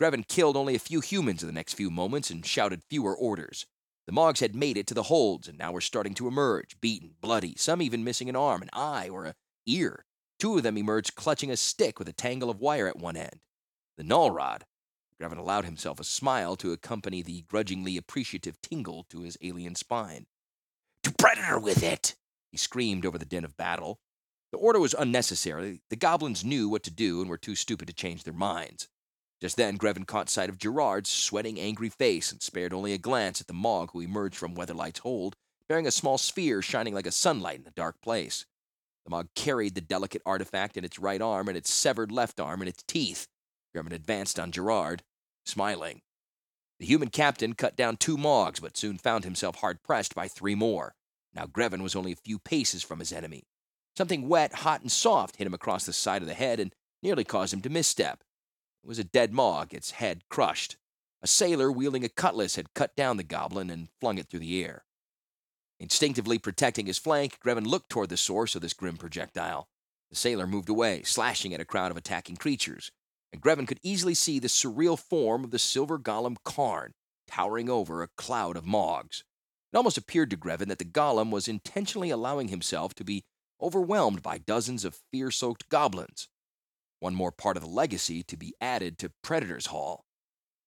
Greven 0.00 0.26
killed 0.26 0.56
only 0.56 0.74
a 0.74 0.78
few 0.78 1.00
humans 1.00 1.42
in 1.42 1.48
the 1.48 1.52
next 1.52 1.74
few 1.74 1.90
moments 1.90 2.30
and 2.30 2.46
shouted 2.46 2.82
fewer 2.88 3.14
orders. 3.14 3.66
The 4.06 4.12
Moggs 4.12 4.40
had 4.40 4.56
made 4.56 4.78
it 4.78 4.86
to 4.86 4.94
the 4.94 5.02
holds 5.02 5.48
and 5.48 5.58
now 5.58 5.70
were 5.70 5.82
starting 5.82 6.14
to 6.14 6.26
emerge, 6.26 6.80
beaten, 6.80 7.16
bloody, 7.20 7.56
some 7.58 7.82
even 7.82 8.02
missing 8.02 8.30
an 8.30 8.36
arm, 8.36 8.62
an 8.62 8.70
eye, 8.72 9.10
or 9.10 9.26
a 9.26 9.34
ear. 9.66 10.06
Two 10.38 10.56
of 10.56 10.62
them 10.62 10.78
emerged 10.78 11.14
clutching 11.14 11.50
a 11.50 11.56
stick 11.58 11.98
with 11.98 12.08
a 12.08 12.14
tangle 12.14 12.48
of 12.48 12.60
wire 12.62 12.88
at 12.88 12.96
one 12.96 13.18
end. 13.18 13.40
The 13.98 14.02
null 14.02 14.30
rod. 14.30 14.64
Greven 15.20 15.36
allowed 15.36 15.66
himself 15.66 16.00
a 16.00 16.04
smile 16.04 16.56
to 16.56 16.72
accompany 16.72 17.20
the 17.20 17.42
grudgingly 17.42 17.98
appreciative 17.98 18.62
tingle 18.62 19.04
to 19.10 19.20
his 19.20 19.36
alien 19.42 19.74
spine. 19.74 20.24
To 21.02 21.12
Predator 21.12 21.58
with 21.58 21.82
it! 21.82 22.16
He 22.50 22.58
screamed 22.58 23.04
over 23.04 23.18
the 23.18 23.24
din 23.24 23.44
of 23.44 23.56
battle. 23.56 23.98
The 24.52 24.58
order 24.58 24.80
was 24.80 24.94
unnecessary. 24.94 25.80
The 25.90 25.96
goblins 25.96 26.44
knew 26.44 26.68
what 26.68 26.82
to 26.84 26.90
do 26.90 27.20
and 27.20 27.28
were 27.28 27.38
too 27.38 27.54
stupid 27.54 27.88
to 27.88 27.94
change 27.94 28.24
their 28.24 28.32
minds. 28.32 28.88
Just 29.40 29.56
then, 29.56 29.78
Greven 29.78 30.06
caught 30.06 30.28
sight 30.28 30.48
of 30.48 30.58
Gerrard's 30.58 31.10
sweating, 31.10 31.60
angry 31.60 31.88
face 31.88 32.32
and 32.32 32.42
spared 32.42 32.72
only 32.72 32.92
a 32.92 32.98
glance 32.98 33.40
at 33.40 33.46
the 33.46 33.52
Mogg 33.52 33.90
who 33.92 34.00
emerged 34.00 34.36
from 34.36 34.54
Weatherlight's 34.54 35.00
hold, 35.00 35.36
bearing 35.68 35.86
a 35.86 35.92
small 35.92 36.18
sphere 36.18 36.60
shining 36.60 36.94
like 36.94 37.06
a 37.06 37.12
sunlight 37.12 37.60
in 37.60 37.66
a 37.66 37.72
dark 37.72 38.00
place. 38.00 38.46
The 39.04 39.10
Mogg 39.10 39.28
carried 39.34 39.74
the 39.74 39.80
delicate 39.80 40.22
artifact 40.26 40.76
in 40.76 40.84
its 40.84 40.98
right 40.98 41.22
arm 41.22 41.48
and 41.48 41.56
its 41.56 41.72
severed 41.72 42.10
left 42.10 42.40
arm 42.40 42.62
in 42.62 42.68
its 42.68 42.82
teeth. 42.88 43.28
Greven 43.76 43.92
advanced 43.92 44.40
on 44.40 44.50
Gerrard, 44.50 45.02
smiling. 45.46 46.00
The 46.80 46.86
human 46.86 47.10
captain 47.10 47.54
cut 47.54 47.76
down 47.76 47.96
two 47.96 48.16
Moggs, 48.16 48.60
but 48.60 48.76
soon 48.76 48.98
found 48.98 49.24
himself 49.24 49.56
hard 49.56 49.82
pressed 49.82 50.14
by 50.14 50.26
three 50.26 50.54
more. 50.54 50.94
Now 51.38 51.46
Greven 51.46 51.82
was 51.82 51.94
only 51.94 52.10
a 52.10 52.16
few 52.16 52.40
paces 52.40 52.82
from 52.82 52.98
his 52.98 53.12
enemy. 53.12 53.44
Something 53.96 54.28
wet, 54.28 54.52
hot, 54.52 54.80
and 54.80 54.90
soft 54.90 55.36
hit 55.36 55.46
him 55.46 55.54
across 55.54 55.86
the 55.86 55.92
side 55.92 56.20
of 56.20 56.26
the 56.26 56.34
head 56.34 56.58
and 56.58 56.74
nearly 57.00 57.22
caused 57.22 57.54
him 57.54 57.60
to 57.60 57.70
misstep. 57.70 58.24
It 58.82 58.88
was 58.88 58.98
a 58.98 59.04
dead 59.04 59.32
Mogg, 59.32 59.72
its 59.72 59.92
head 59.92 60.24
crushed. 60.28 60.76
A 61.22 61.28
sailor 61.28 61.70
wielding 61.70 62.02
a 62.02 62.08
cutlass 62.08 62.56
had 62.56 62.74
cut 62.74 62.96
down 62.96 63.18
the 63.18 63.22
goblin 63.22 63.70
and 63.70 63.88
flung 64.00 64.18
it 64.18 64.28
through 64.28 64.40
the 64.40 64.64
air. 64.64 64.84
Instinctively 65.78 66.38
protecting 66.38 66.86
his 66.86 66.98
flank, 66.98 67.38
Greven 67.38 67.68
looked 67.68 67.88
toward 67.88 68.08
the 68.08 68.16
source 68.16 68.56
of 68.56 68.62
this 68.62 68.74
grim 68.74 68.96
projectile. 68.96 69.68
The 70.10 70.16
sailor 70.16 70.48
moved 70.48 70.68
away, 70.68 71.04
slashing 71.04 71.54
at 71.54 71.60
a 71.60 71.64
crowd 71.64 71.92
of 71.92 71.96
attacking 71.96 72.38
creatures, 72.38 72.90
and 73.32 73.40
Greven 73.40 73.68
could 73.68 73.78
easily 73.84 74.14
see 74.14 74.40
the 74.40 74.48
surreal 74.48 74.98
form 74.98 75.44
of 75.44 75.52
the 75.52 75.60
silver 75.60 76.00
golem 76.00 76.36
Karn 76.42 76.94
towering 77.28 77.70
over 77.70 78.02
a 78.02 78.08
cloud 78.16 78.56
of 78.56 78.66
Moggs. 78.66 79.22
It 79.72 79.76
almost 79.76 79.98
appeared 79.98 80.30
to 80.30 80.36
Greven 80.36 80.68
that 80.68 80.78
the 80.78 80.84
golem 80.84 81.30
was 81.30 81.46
intentionally 81.46 82.10
allowing 82.10 82.48
himself 82.48 82.94
to 82.94 83.04
be 83.04 83.24
overwhelmed 83.60 84.22
by 84.22 84.38
dozens 84.38 84.84
of 84.84 85.00
fear 85.10 85.30
soaked 85.30 85.68
goblins. 85.68 86.28
One 87.00 87.14
more 87.14 87.32
part 87.32 87.56
of 87.56 87.62
the 87.62 87.68
legacy 87.68 88.22
to 88.24 88.36
be 88.36 88.54
added 88.60 88.98
to 88.98 89.12
Predator's 89.22 89.66
Hall. 89.66 90.04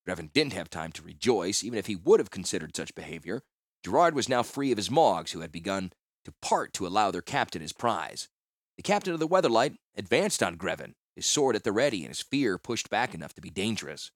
Greven 0.08 0.32
didn't 0.34 0.54
have 0.54 0.70
time 0.70 0.92
to 0.94 1.02
rejoice, 1.02 1.64
even 1.64 1.80
if 1.80 1.88
he 1.88 1.96
would 1.96 2.20
have 2.20 2.32
considered 2.32 2.76
such 2.76 2.96
behavior. 2.96 3.44
Gerrard 3.84 4.14
was 4.14 4.30
now 4.30 4.44
free 4.44 4.72
of 4.72 4.78
his 4.78 4.92
Moggs, 4.92 5.32
who 5.32 5.42
had 5.42 5.52
begun 5.52 5.92
to 6.26 6.34
part 6.42 6.74
to 6.74 6.86
allow 6.86 7.10
their 7.10 7.22
captain 7.22 7.62
his 7.62 7.74
prize. 7.74 8.30
The 8.78 8.84
captain 8.84 9.14
of 9.14 9.20
the 9.20 9.28
Weatherlight 9.28 9.78
advanced 9.96 10.44
on 10.44 10.58
Greven, 10.58 10.94
his 11.16 11.26
sword 11.26 11.56
at 11.56 11.64
the 11.64 11.72
ready 11.72 12.02
and 12.02 12.10
his 12.10 12.22
fear 12.22 12.58
pushed 12.58 12.90
back 12.90 13.14
enough 13.14 13.34
to 13.34 13.42
be 13.42 13.50
dangerous. 13.50 14.12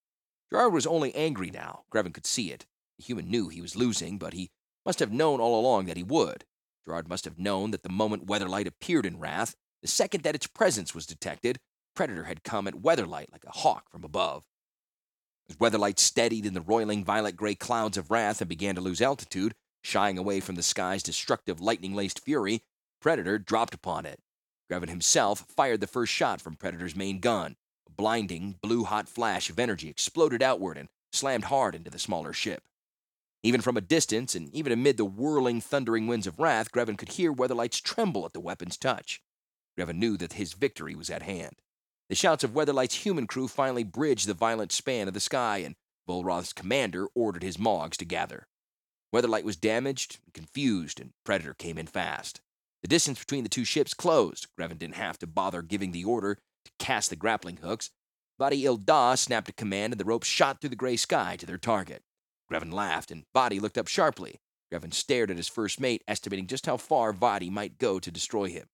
Gerrard 0.52 0.74
was 0.74 0.86
only 0.86 1.14
angry 1.16 1.50
now. 1.50 1.84
Greven 1.92 2.14
could 2.14 2.28
see 2.28 2.52
it. 2.52 2.66
The 2.98 3.04
human 3.04 3.30
knew 3.30 3.50
he 3.50 3.62
was 3.62 3.76
losing, 3.76 4.18
but 4.18 4.34
he 4.34 4.52
must 4.86 5.00
have 5.00 5.12
known 5.12 5.40
all 5.40 5.60
along 5.60 5.86
that 5.86 5.98
he 5.98 6.04
would. 6.04 6.46
Gerrard 6.86 7.10
must 7.10 7.26
have 7.26 7.40
known 7.40 7.72
that 7.72 7.84
the 7.84 7.90
moment 7.90 8.28
Weatherlight 8.28 8.68
appeared 8.68 9.06
in 9.06 9.20
Rath, 9.20 9.56
the 9.82 9.88
second 9.88 10.24
that 10.24 10.36
its 10.36 10.48
presence 10.48 10.94
was 10.94 11.06
detected, 11.06 11.60
Predator 11.96 12.26
had 12.26 12.44
come 12.44 12.68
at 12.68 12.82
Weatherlight 12.82 13.32
like 13.32 13.46
a 13.46 13.52
hawk 13.52 13.90
from 13.90 14.04
above. 14.04 14.46
As 15.50 15.58
Weatherlight 15.58 16.00
steadied 16.00 16.46
in 16.46 16.54
the 16.54 16.62
roiling 16.62 17.04
violet 17.04 17.36
gray 17.36 17.56
clouds 17.56 17.98
of 17.98 18.12
Rath 18.12 18.42
and 18.42 18.50
began 18.50 18.76
to 18.76 18.82
lose 18.82 19.02
altitude, 19.02 19.54
shying 19.84 20.18
away 20.18 20.40
from 20.40 20.56
the 20.56 20.64
sky's 20.64 21.04
destructive 21.04 21.62
lightning 21.62 21.94
laced 21.94 22.20
fury, 22.20 22.62
Predator 23.00 23.38
dropped 23.38 23.74
upon 23.74 24.06
it. 24.06 24.20
Greven 24.72 24.90
himself 24.90 25.46
fired 25.56 25.80
the 25.80 25.88
first 25.88 26.12
shot 26.12 26.42
from 26.42 26.56
Predator's 26.56 26.96
main 26.96 27.20
gun. 27.20 27.56
A 27.88 27.92
blinding, 27.92 28.58
blue 28.62 28.84
hot 28.84 29.08
flash 29.08 29.50
of 29.50 29.60
energy 29.60 29.90
exploded 29.90 30.42
outward 30.42 30.78
and 30.78 30.90
slammed 31.12 31.46
hard 31.46 31.76
into 31.76 31.92
the 31.92 32.00
smaller 32.00 32.34
ship. 32.34 32.64
Even 33.46 33.62
from 33.62 33.78
a 33.78 33.82
distance, 33.82 34.34
and 34.34 34.52
even 34.56 34.74
amid 34.74 34.98
the 34.98 35.06
whirling, 35.06 35.62
thundering 35.62 36.08
winds 36.08 36.26
of 36.26 36.40
Rath, 36.40 36.72
Greven 36.72 36.98
could 36.98 37.10
hear 37.10 37.32
Weatherlight's 37.32 37.80
tremble 37.80 38.26
at 38.26 38.34
the 38.34 38.40
weapon's 38.40 38.76
touch. 38.76 39.22
Greven 39.78 39.98
knew 39.98 40.18
that 40.18 40.34
his 40.34 40.54
victory 40.54 40.96
was 40.96 41.12
at 41.12 41.22
hand. 41.22 41.62
The 42.10 42.16
shouts 42.16 42.44
of 42.44 42.56
Weatherlight's 42.56 43.06
human 43.06 43.28
crew 43.28 43.48
finally 43.48 43.84
bridged 43.84 44.26
the 44.26 44.34
violent 44.34 44.72
span 44.72 45.08
of 45.08 45.14
the 45.14 45.20
sky, 45.20 45.60
and 45.60 45.76
Volrath's 46.08 46.54
commander 46.54 47.08
ordered 47.14 47.44
his 47.44 47.60
Moggs 47.60 47.98
to 47.98 48.06
gather. 48.06 48.48
Weatherlight 49.14 49.44
was 49.44 49.58
damaged 49.58 50.18
confused, 50.34 51.00
and 51.00 51.12
Predator 51.24 51.54
came 51.54 51.78
in 51.78 51.86
fast. 51.86 52.42
The 52.82 52.88
distance 52.88 53.20
between 53.20 53.44
the 53.44 53.50
two 53.50 53.64
ships 53.64 53.94
closed. 53.94 54.48
Greven 54.60 54.80
didn't 54.80 54.96
have 54.96 55.20
to 55.20 55.28
bother 55.28 55.62
giving 55.62 55.92
the 55.92 56.04
order 56.04 56.40
to 56.64 56.72
cast 56.80 57.12
the 57.12 57.16
grappling 57.16 57.58
hooks. 57.58 57.92
Vhati 58.42 58.64
il 58.64 58.78
Da 58.78 59.14
snapped 59.14 59.50
a 59.50 59.54
command, 59.54 59.94
and 59.94 60.00
the 60.00 60.06
ropes 60.06 60.28
shot 60.28 60.60
through 60.60 60.72
the 60.72 60.76
gray 60.76 60.96
sky 60.96 61.36
to 61.36 61.46
their 61.46 61.60
target. 61.60 62.02
Greven 62.52 62.72
laughed, 62.72 63.12
and 63.12 63.26
Vhati 63.36 63.60
looked 63.60 63.78
up 63.78 63.88
sharply. 63.88 64.40
Greven 64.72 64.94
stared 64.94 65.32
at 65.32 65.38
his 65.38 65.48
first 65.48 65.80
mate, 65.80 66.04
estimating 66.08 66.48
just 66.48 66.66
how 66.66 66.78
far 66.78 67.14
Vhati 67.14 67.50
might 67.50 67.78
go 67.78 68.00
to 68.00 68.12
destroy 68.12 68.50
him. 68.50 68.68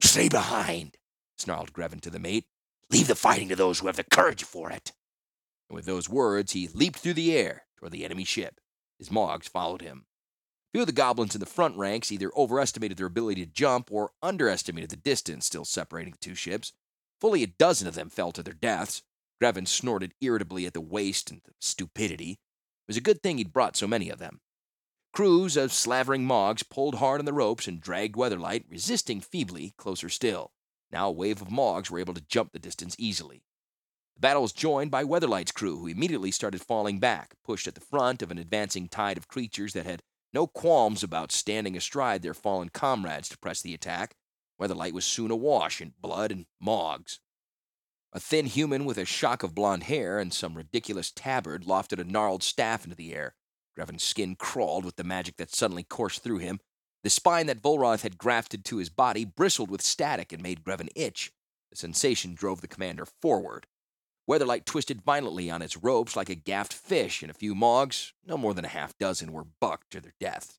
Stay 0.00 0.28
behind, 0.28 0.96
snarled 1.36 1.72
Greven 1.72 2.00
to 2.00 2.10
the 2.10 2.18
mate. 2.18 2.46
Leave 2.90 3.06
the 3.06 3.14
fighting 3.14 3.48
to 3.48 3.56
those 3.56 3.78
who 3.78 3.86
have 3.86 3.96
the 3.96 4.04
courage 4.04 4.42
for 4.42 4.70
it. 4.70 4.92
And 5.68 5.76
with 5.76 5.86
those 5.86 6.08
words, 6.08 6.52
he 6.52 6.68
leaped 6.68 6.98
through 6.98 7.14
the 7.14 7.36
air 7.36 7.64
toward 7.76 7.92
the 7.92 8.04
enemy 8.04 8.24
ship. 8.24 8.60
His 8.98 9.10
Moggs 9.10 9.48
followed 9.48 9.82
him. 9.82 10.06
Few 10.72 10.82
of 10.82 10.86
the 10.86 10.92
goblins 10.92 11.34
in 11.34 11.40
the 11.40 11.46
front 11.46 11.76
ranks 11.76 12.12
either 12.12 12.30
overestimated 12.36 12.96
their 12.96 13.06
ability 13.06 13.44
to 13.44 13.50
jump 13.50 13.90
or 13.92 14.12
underestimated 14.22 14.90
the 14.90 14.96
distance 14.96 15.46
still 15.46 15.64
separating 15.64 16.12
the 16.12 16.18
two 16.18 16.34
ships. 16.34 16.72
Fully 17.20 17.42
a 17.42 17.48
dozen 17.48 17.86
of 17.88 17.94
them 17.94 18.08
fell 18.08 18.32
to 18.32 18.42
their 18.42 18.54
deaths. 18.54 19.02
Greven 19.42 19.66
snorted 19.66 20.14
irritably 20.20 20.66
at 20.66 20.74
the 20.74 20.80
waste 20.80 21.30
and 21.30 21.40
the 21.44 21.52
stupidity. 21.60 22.38
Was 22.90 22.96
a 22.96 23.00
good 23.00 23.22
thing 23.22 23.38
he'd 23.38 23.52
brought 23.52 23.76
so 23.76 23.86
many 23.86 24.10
of 24.10 24.18
them. 24.18 24.40
Crews 25.12 25.56
of 25.56 25.72
slavering 25.72 26.24
Moggs 26.24 26.64
pulled 26.64 26.96
hard 26.96 27.20
on 27.20 27.24
the 27.24 27.32
ropes 27.32 27.68
and 27.68 27.80
dragged 27.80 28.16
Weatherlight, 28.16 28.64
resisting 28.68 29.20
feebly, 29.20 29.74
closer 29.76 30.08
still. 30.08 30.50
Now 30.90 31.06
a 31.06 31.12
wave 31.12 31.40
of 31.40 31.52
Moggs 31.52 31.88
were 31.88 32.00
able 32.00 32.14
to 32.14 32.20
jump 32.20 32.50
the 32.50 32.58
distance 32.58 32.96
easily. 32.98 33.44
The 34.16 34.22
battle 34.22 34.42
was 34.42 34.52
joined 34.52 34.90
by 34.90 35.04
Weatherlight's 35.04 35.52
crew, 35.52 35.78
who 35.78 35.86
immediately 35.86 36.32
started 36.32 36.62
falling 36.62 36.98
back, 36.98 37.36
pushed 37.44 37.68
at 37.68 37.76
the 37.76 37.80
front 37.80 38.22
of 38.22 38.32
an 38.32 38.38
advancing 38.38 38.88
tide 38.88 39.16
of 39.16 39.28
creatures 39.28 39.72
that 39.74 39.86
had 39.86 40.02
no 40.34 40.48
qualms 40.48 41.04
about 41.04 41.30
standing 41.30 41.76
astride 41.76 42.22
their 42.22 42.34
fallen 42.34 42.70
comrades 42.70 43.28
to 43.28 43.38
press 43.38 43.62
the 43.62 43.72
attack. 43.72 44.16
Weatherlight 44.60 44.94
was 44.94 45.04
soon 45.04 45.30
awash 45.30 45.80
in 45.80 45.94
blood 46.00 46.32
and 46.32 46.46
Moggs. 46.60 47.20
A 48.12 48.18
thin 48.18 48.46
human 48.46 48.84
with 48.84 48.98
a 48.98 49.04
shock 49.04 49.42
of 49.42 49.54
blond 49.54 49.84
hair 49.84 50.18
and 50.18 50.34
some 50.34 50.56
ridiculous 50.56 51.12
tabard 51.12 51.64
lofted 51.64 52.00
a 52.00 52.04
gnarled 52.04 52.42
staff 52.42 52.84
into 52.84 52.96
the 52.96 53.14
air. 53.14 53.34
Greven's 53.78 54.02
skin 54.02 54.34
crawled 54.34 54.84
with 54.84 54.96
the 54.96 55.04
magic 55.04 55.36
that 55.36 55.54
suddenly 55.54 55.84
coursed 55.84 56.22
through 56.22 56.38
him, 56.38 56.58
the 57.04 57.10
spine 57.10 57.46
that 57.46 57.62
Volrath 57.62 58.02
had 58.02 58.18
grafted 58.18 58.64
to 58.64 58.78
his 58.78 58.90
body 58.90 59.24
bristled 59.24 59.70
with 59.70 59.80
static 59.80 60.32
and 60.32 60.42
made 60.42 60.64
Greven 60.64 60.88
itch. 60.96 61.32
The 61.70 61.76
sensation 61.76 62.34
drove 62.34 62.60
the 62.60 62.68
commander 62.68 63.06
forward. 63.06 63.68
Weatherlight 64.28 64.64
twisted 64.64 65.02
violently 65.02 65.50
on 65.50 65.62
its 65.62 65.76
ropes 65.76 66.16
like 66.16 66.28
a 66.28 66.34
gaffed 66.34 66.74
fish, 66.74 67.22
and 67.22 67.30
a 67.30 67.34
few 67.34 67.54
Moggs, 67.54 68.12
no 68.24 68.36
more 68.36 68.54
than 68.54 68.64
a 68.64 68.68
half 68.68 68.96
dozen, 68.98 69.32
were 69.32 69.46
bucked 69.60 69.90
to 69.92 70.00
their 70.00 70.14
death. 70.20 70.58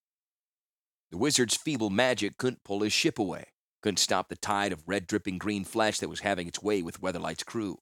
The 1.12 1.18
wizard's 1.18 1.58
feeble 1.58 1.90
magic 1.90 2.38
couldn't 2.38 2.64
pull 2.64 2.82
his 2.82 2.94
ship 2.94 3.20
away, 3.20 3.48
couldn't 3.82 3.98
stop 3.98 4.30
the 4.30 4.36
tide 4.36 4.72
of 4.72 4.88
red 4.88 5.08
dripping 5.08 5.38
green 5.38 5.64
flesh 5.64 6.00
that 6.00 6.10
was 6.10 6.22
having 6.22 6.48
its 6.48 6.62
way 6.62 6.82
with 6.82 7.02
Weatherlight's 7.02 7.44
crew. 7.44 7.80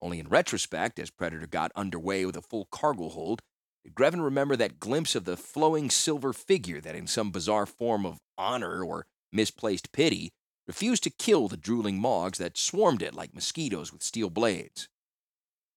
Only 0.00 0.18
in 0.18 0.28
retrospect, 0.28 0.98
as 0.98 1.10
Predator 1.10 1.46
got 1.46 1.72
underway 1.76 2.24
with 2.24 2.36
a 2.36 2.42
full 2.42 2.66
cargo 2.70 3.08
hold, 3.08 3.40
did 3.84 3.94
Greven 3.94 4.22
remember 4.22 4.56
that 4.56 4.80
glimpse 4.80 5.14
of 5.14 5.24
the 5.24 5.36
flowing 5.36 5.90
silver 5.90 6.32
figure 6.32 6.80
that, 6.80 6.94
in 6.94 7.06
some 7.06 7.30
bizarre 7.30 7.66
form 7.66 8.06
of 8.06 8.18
honor 8.38 8.84
or 8.84 9.06
misplaced 9.32 9.92
pity, 9.92 10.30
refused 10.66 11.02
to 11.04 11.10
kill 11.10 11.48
the 11.48 11.56
drooling 11.56 11.98
Moggs 11.98 12.38
that 12.38 12.56
swarmed 12.56 13.02
it 13.02 13.14
like 13.14 13.34
mosquitoes 13.34 13.92
with 13.92 14.02
steel 14.02 14.30
blades? 14.30 14.88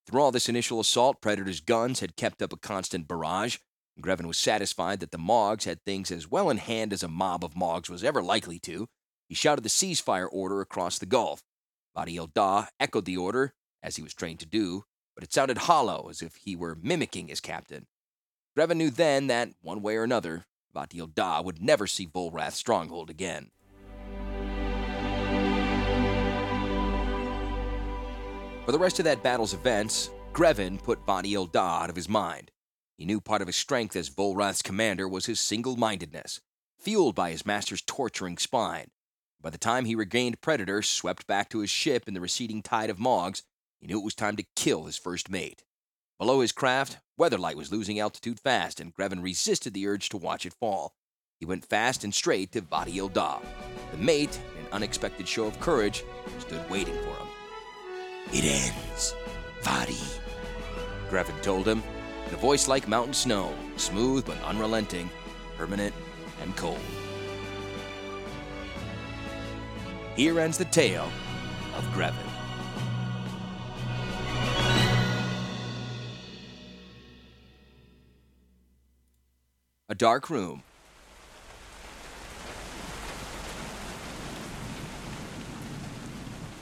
Through 0.06 0.22
all 0.22 0.32
this 0.32 0.50
initial 0.50 0.80
assault, 0.80 1.22
Predator's 1.22 1.62
guns 1.62 2.00
had 2.00 2.16
kept 2.16 2.42
up 2.42 2.54
a 2.54 2.58
constant 2.58 3.08
barrage. 3.08 3.58
And 3.96 4.06
Greven 4.06 4.28
was 4.28 4.38
satisfied 4.38 5.00
that 5.00 5.12
the 5.12 5.18
Moggs 5.18 5.66
had 5.66 5.82
things 5.84 6.12
as 6.12 6.30
well 6.30 6.50
in 6.50 6.58
hand 6.58 6.94
as 6.94 7.02
a 7.02 7.08
mob 7.08 7.44
of 7.44 7.56
Moggs 7.56 7.90
was 7.90 8.04
ever 8.04 8.22
likely 8.22 8.60
to. 8.60 8.88
He 9.28 9.36
shouted 9.36 9.64
the 9.64 9.70
ceasefire 9.70 10.28
order 10.32 10.62
across 10.62 11.00
the 11.00 11.06
Gulf. 11.06 11.44
Vhati 11.98 12.18
el 12.18 12.28
Da 12.28 12.68
echoed 12.80 13.06
the 13.06 13.18
order, 13.18 13.54
as 13.82 13.96
he 13.96 14.04
was 14.04 14.14
trained 14.14 14.40
to 14.40 14.46
do, 14.46 14.86
but 15.16 15.24
it 15.24 15.34
sounded 15.34 15.60
hollow, 15.60 16.08
as 16.10 16.22
if 16.22 16.36
he 16.36 16.56
were 16.56 16.78
mimicking 16.82 17.28
his 17.28 17.40
captain. 17.40 17.88
Greven 18.58 18.78
knew 18.78 18.90
then 18.90 19.28
that, 19.28 19.50
one 19.62 19.82
way 19.82 19.96
or 19.96 20.04
another, 20.04 20.46
Vhati 20.76 21.00
el 21.00 21.08
Da 21.08 21.42
would 21.42 21.62
never 21.62 21.88
see 21.88 22.06
Volrath's 22.06 22.58
stronghold 22.58 23.10
again. 23.10 23.50
For 28.66 28.72
the 28.72 28.80
rest 28.80 29.00
of 29.00 29.06
that 29.06 29.24
battle's 29.24 29.54
events, 29.54 30.10
Greven 30.34 30.82
put 30.82 31.06
Vhati 31.06 31.34
el 31.34 31.46
Da 31.46 31.84
out 31.84 31.90
of 31.90 31.96
his 31.96 32.10
mind. 32.10 32.52
He 32.98 33.06
knew 33.06 33.22
part 33.22 33.42
of 33.42 33.48
his 33.48 33.56
strength 33.56 33.96
as 33.96 34.10
Volrath's 34.10 34.62
commander 34.62 35.08
was 35.08 35.26
his 35.26 35.40
single 35.40 35.76
mindedness, 35.76 36.42
fueled 36.78 37.16
by 37.16 37.32
his 37.32 37.46
master's 37.46 37.82
torturing 37.82 38.38
spine. 38.38 38.92
By 39.46 39.52
the 39.52 39.60
time 39.60 39.86
he 39.86 39.94
regained 39.94 40.42
Predator, 40.42 40.82
swept 40.82 41.28
back 41.28 41.50
to 41.50 41.60
his 41.60 41.70
ship 41.70 42.08
in 42.08 42.16
the 42.16 42.20
receding 42.20 42.64
tide 42.64 42.90
of 42.90 42.98
Moggs, 42.98 43.44
he 43.80 43.86
knew 43.86 44.00
it 44.00 44.04
was 44.04 44.16
time 44.16 44.36
to 44.38 44.46
kill 44.56 44.86
his 44.86 44.98
first 44.98 45.30
mate. 45.30 45.64
Below 46.18 46.40
his 46.40 46.52
craft, 46.52 46.98
Weatherlight 47.20 47.54
was 47.54 47.72
losing 47.72 48.00
altitude 48.00 48.40
fast, 48.40 48.80
and 48.80 48.92
Greven 48.92 49.22
resisted 49.22 49.76
the 49.76 49.86
urge 49.86 50.10
to 50.10 50.18
watch 50.18 50.48
it 50.48 50.56
fall. 50.56 50.96
He 51.40 51.46
went 51.46 51.64
fast 51.64 52.04
and 52.04 52.12
straight 52.12 52.54
to 52.54 52.62
Vhati 52.64 52.98
el 52.98 53.08
Da. 53.08 53.38
The 53.92 53.98
mate, 53.98 54.40
in 54.58 54.66
an 54.66 54.72
unexpected 54.72 55.28
show 55.28 55.46
of 55.46 55.60
courage, 55.60 56.04
stood 56.40 56.68
waiting 56.68 56.96
for 56.96 57.10
him. 57.10 57.28
It 58.34 58.46
ends, 58.46 59.14
Vhati, 59.62 60.18
Greven 61.12 61.40
told 61.44 61.68
him, 61.68 61.84
in 62.28 62.34
a 62.34 62.38
voice 62.38 62.68
like 62.68 62.88
mountain 62.88 63.14
snow, 63.14 63.54
smooth 63.78 64.26
but 64.26 64.42
unrelenting, 64.42 65.08
permanent 65.56 65.94
and 66.42 66.56
cold. 66.56 66.80
Here 70.16 70.40
ends 70.40 70.58
the 70.58 70.66
tale 70.66 71.12
of 71.76 71.84
Greven. 71.94 72.16
A 79.90 79.96
dark 79.96 80.30
room. 80.30 80.64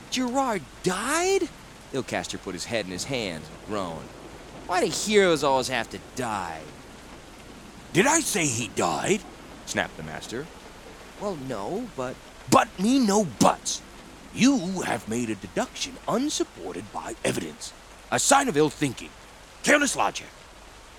Gerrard 0.09 0.63
died? 0.81 1.47
Ilcaster 1.93 2.41
put 2.41 2.53
his 2.53 2.65
head 2.65 2.85
in 2.85 2.91
his 2.91 3.03
hands 3.03 3.47
and 3.47 3.67
groaned. 3.67 4.09
Why 4.65 4.83
do 4.83 4.89
heroes 4.89 5.43
always 5.43 5.67
have 5.67 5.89
to 5.91 5.99
die? 6.15 6.61
Did 7.93 8.07
I 8.07 8.19
say 8.21 8.45
he 8.47 8.69
died? 8.69 9.21
snapped 9.67 9.97
the 9.97 10.03
master. 10.03 10.47
Well, 11.21 11.35
no, 11.47 11.87
but. 11.95 12.15
But 12.49 12.67
me 12.79 12.99
no 12.99 13.25
buts. 13.25 13.81
You 14.33 14.81
have 14.81 15.07
made 15.07 15.29
a 15.29 15.35
deduction 15.35 15.93
unsupported 16.07 16.91
by 16.91 17.15
evidence. 17.23 17.73
A 18.11 18.19
sign 18.19 18.47
of 18.47 18.57
ill 18.57 18.69
thinking. 18.69 19.09
Careless 19.63 19.95
logic. 19.95 20.27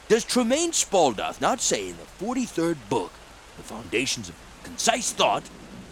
Does 0.09 0.25
Tremaine 0.25 0.73
Spaldoth 0.73 1.41
not 1.41 1.61
say 1.61 1.89
in 1.89 1.97
the 1.97 2.25
43rd 2.25 2.77
book, 2.89 3.13
The 3.57 3.63
Foundations 3.63 4.29
of 4.29 4.35
Concise 4.63 5.13
Thought, 5.13 5.45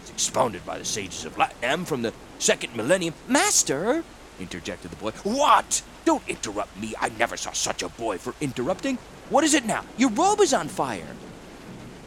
as 0.03 0.09
expounded 0.09 0.65
by 0.65 0.77
the 0.77 0.85
sages 0.85 1.25
of 1.25 1.35
Latnam 1.35 1.85
from 1.85 2.01
the 2.01 2.13
second 2.39 2.75
millennium? 2.75 3.13
Master! 3.27 4.03
interjected 4.39 4.91
the 4.91 4.97
boy. 4.97 5.11
What? 5.23 5.81
Don't 6.05 6.27
interrupt 6.27 6.79
me. 6.79 6.93
I 6.99 7.09
never 7.09 7.37
saw 7.37 7.51
such 7.51 7.83
a 7.83 7.89
boy 7.89 8.17
for 8.17 8.35
interrupting. 8.41 8.97
What 9.29 9.43
is 9.43 9.53
it 9.53 9.65
now? 9.65 9.85
Your 9.97 10.09
robe 10.09 10.41
is 10.41 10.53
on 10.53 10.67
fire. 10.67 11.15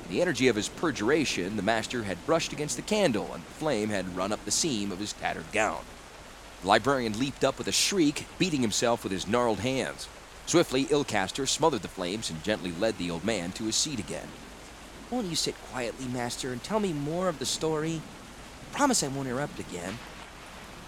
The 0.08 0.22
energy 0.22 0.46
of 0.48 0.56
his 0.56 0.68
perjuration, 0.68 1.56
the 1.56 1.62
master 1.62 2.04
had 2.04 2.24
brushed 2.26 2.52
against 2.52 2.76
the 2.76 2.82
candle, 2.82 3.30
and 3.34 3.42
the 3.42 3.54
flame 3.54 3.88
had 3.88 4.16
run 4.16 4.32
up 4.32 4.44
the 4.44 4.50
seam 4.50 4.92
of 4.92 5.00
his 5.00 5.12
tattered 5.12 5.50
gown. 5.52 5.84
The 6.62 6.68
librarian 6.68 7.18
leaped 7.18 7.42
up 7.42 7.58
with 7.58 7.66
a 7.66 7.72
shriek, 7.72 8.26
beating 8.38 8.60
himself 8.60 9.02
with 9.02 9.12
his 9.12 9.26
gnarled 9.26 9.60
hands. 9.60 10.08
Swiftly, 10.46 10.84
Ilcaster 10.86 11.48
smothered 11.48 11.82
the 11.82 11.88
flames 11.88 12.30
and 12.30 12.42
gently 12.44 12.70
led 12.70 12.98
the 12.98 13.10
old 13.10 13.24
man 13.24 13.50
to 13.52 13.64
his 13.64 13.74
seat 13.74 13.98
again. 13.98 14.28
Won't 15.10 15.26
you 15.26 15.36
sit 15.36 15.56
quietly, 15.70 16.06
master, 16.06 16.52
and 16.52 16.62
tell 16.62 16.78
me 16.78 16.92
more 16.92 17.28
of 17.28 17.40
the 17.40 17.46
story? 17.46 18.00
I 18.72 18.76
promise 18.76 19.02
I 19.02 19.08
won't 19.08 19.28
interrupt 19.28 19.58
again. 19.58 19.98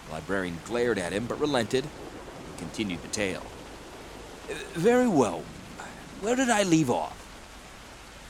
The 0.06 0.12
librarian 0.12 0.58
glared 0.64 0.98
at 0.98 1.12
him, 1.12 1.26
but 1.26 1.40
relented 1.40 1.84
and 1.84 2.58
continued 2.58 3.02
the 3.02 3.08
tale. 3.08 3.44
Very 4.74 5.08
well. 5.08 5.42
Where 6.20 6.36
did 6.36 6.50
I 6.50 6.62
leave 6.62 6.90
off? 6.90 7.16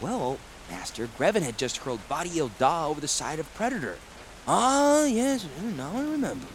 Well, 0.00 0.38
Master, 0.70 1.08
Greven 1.18 1.42
had 1.42 1.58
just 1.58 1.78
hurled 1.78 2.00
Vhati 2.08 2.50
Da 2.58 2.86
over 2.86 3.00
the 3.00 3.08
side 3.08 3.38
of 3.38 3.52
Predator. 3.54 3.98
Ah, 4.46 5.04
yes, 5.04 5.46
now 5.76 5.92
I 5.94 6.02
remember. 6.02 6.46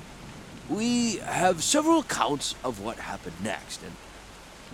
We 0.69 1.17
have 1.17 1.63
several 1.63 1.99
accounts 1.99 2.55
of 2.63 2.79
what 2.79 2.97
happened 2.97 3.35
next, 3.43 3.83
and 3.83 3.91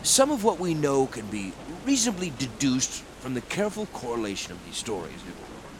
some 0.03 0.31
of 0.31 0.43
what 0.43 0.59
we 0.59 0.73
know 0.73 1.07
can 1.07 1.27
be 1.27 1.53
reasonably 1.85 2.31
deduced 2.37 3.03
from 3.19 3.33
the 3.33 3.41
careful 3.41 3.87
correlation 3.87 4.51
of 4.51 4.63
these 4.65 4.77
stories. 4.77 5.19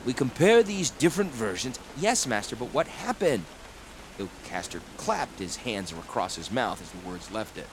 We 0.06 0.14
compare 0.14 0.64
these 0.64 0.90
different 0.90 1.32
versions. 1.32 1.80
Yes, 1.98 2.26
Master, 2.26 2.56
but 2.56 2.74
what 2.74 2.88
happened? 2.88 3.46
Ilcaster 4.18 4.82
clapped 4.98 5.40
his 5.40 5.58
hands 5.58 5.92
across 5.92 6.36
his 6.36 6.52
mouth 6.52 6.82
as 6.82 6.90
the 6.92 7.08
words 7.08 7.32
left 7.32 7.58
it. 7.58 7.68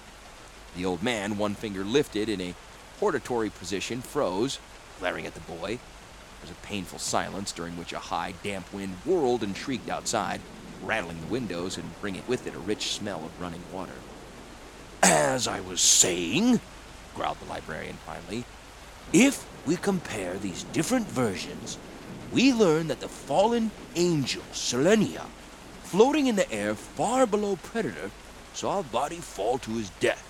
The 0.76 0.84
old 0.84 1.02
man, 1.02 1.38
one 1.38 1.54
finger 1.54 1.84
lifted 1.84 2.28
in 2.28 2.40
a 2.40 2.54
hortatory 3.00 3.50
position, 3.50 4.02
froze, 4.02 4.58
glaring 4.98 5.26
at 5.26 5.34
the 5.34 5.40
boy. 5.40 5.78
There 5.78 6.42
was 6.42 6.50
a 6.50 6.66
painful 6.66 6.98
silence 6.98 7.52
during 7.52 7.76
which 7.76 7.92
a 7.92 7.98
high, 7.98 8.34
damp 8.42 8.72
wind 8.72 8.96
whirled 9.04 9.42
and 9.42 9.56
shrieked 9.56 9.88
outside, 9.88 10.40
rattling 10.82 11.20
the 11.20 11.26
windows 11.26 11.76
and 11.76 12.00
bringing 12.00 12.22
with 12.26 12.46
it 12.46 12.54
a 12.54 12.58
rich 12.58 12.92
smell 12.92 13.24
of 13.24 13.40
running 13.40 13.62
water. 13.72 13.94
As 15.02 15.46
I 15.46 15.60
was 15.60 15.80
saying, 15.80 16.60
growled 17.14 17.40
the 17.40 17.46
librarian 17.46 17.96
finally, 18.04 18.44
if 19.12 19.46
we 19.66 19.76
compare 19.76 20.34
these 20.36 20.64
different 20.64 21.06
versions, 21.06 21.78
we 22.32 22.52
learn 22.52 22.88
that 22.88 23.00
the 23.00 23.08
fallen 23.08 23.70
angel, 23.94 24.42
Selenia, 24.52 25.26
floating 25.82 26.26
in 26.26 26.36
the 26.36 26.50
air 26.50 26.74
far 26.74 27.26
below 27.26 27.56
Predator, 27.56 28.10
saw 28.52 28.80
a 28.80 28.82
body 28.82 29.16
fall 29.16 29.58
to 29.58 29.72
his 29.72 29.90
death. 30.00 30.24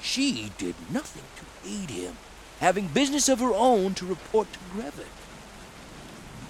She 0.00 0.52
did 0.58 0.74
nothing 0.92 1.24
to 1.36 1.68
aid 1.68 1.90
him, 1.90 2.16
having 2.60 2.88
business 2.88 3.28
of 3.28 3.40
her 3.40 3.54
own 3.54 3.94
to 3.94 4.06
report 4.06 4.48
to 4.52 4.58
Greven. 4.74 5.06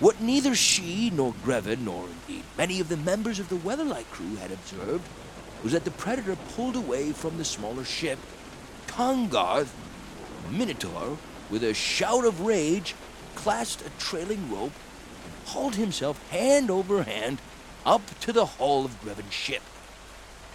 What 0.00 0.20
neither 0.20 0.54
she 0.54 1.10
nor 1.10 1.34
Greven, 1.44 1.80
nor 1.80 2.06
indeed 2.06 2.44
many 2.56 2.80
of 2.80 2.88
the 2.88 2.96
members 2.96 3.38
of 3.38 3.48
the 3.48 3.56
Weatherlight 3.56 4.08
crew 4.10 4.36
had 4.36 4.52
observed, 4.52 5.04
was 5.62 5.72
that 5.72 5.84
the 5.84 5.90
Predator 5.90 6.36
pulled 6.54 6.76
away 6.76 7.12
from 7.12 7.36
the 7.36 7.44
smaller 7.44 7.84
ship. 7.84 8.18
Tahngarth, 8.86 9.72
Minotaur, 10.50 11.18
with 11.50 11.64
a 11.64 11.74
shout 11.74 12.24
of 12.24 12.42
rage, 12.42 12.94
clasped 13.34 13.86
a 13.86 13.90
trailing 13.98 14.50
rope 14.50 14.72
and 15.24 15.48
hauled 15.48 15.74
himself 15.74 16.26
hand 16.30 16.70
over 16.70 17.02
hand 17.02 17.40
up 17.84 18.02
to 18.20 18.32
the 18.32 18.46
hull 18.46 18.84
of 18.84 19.02
Greven's 19.02 19.32
ship. 19.32 19.62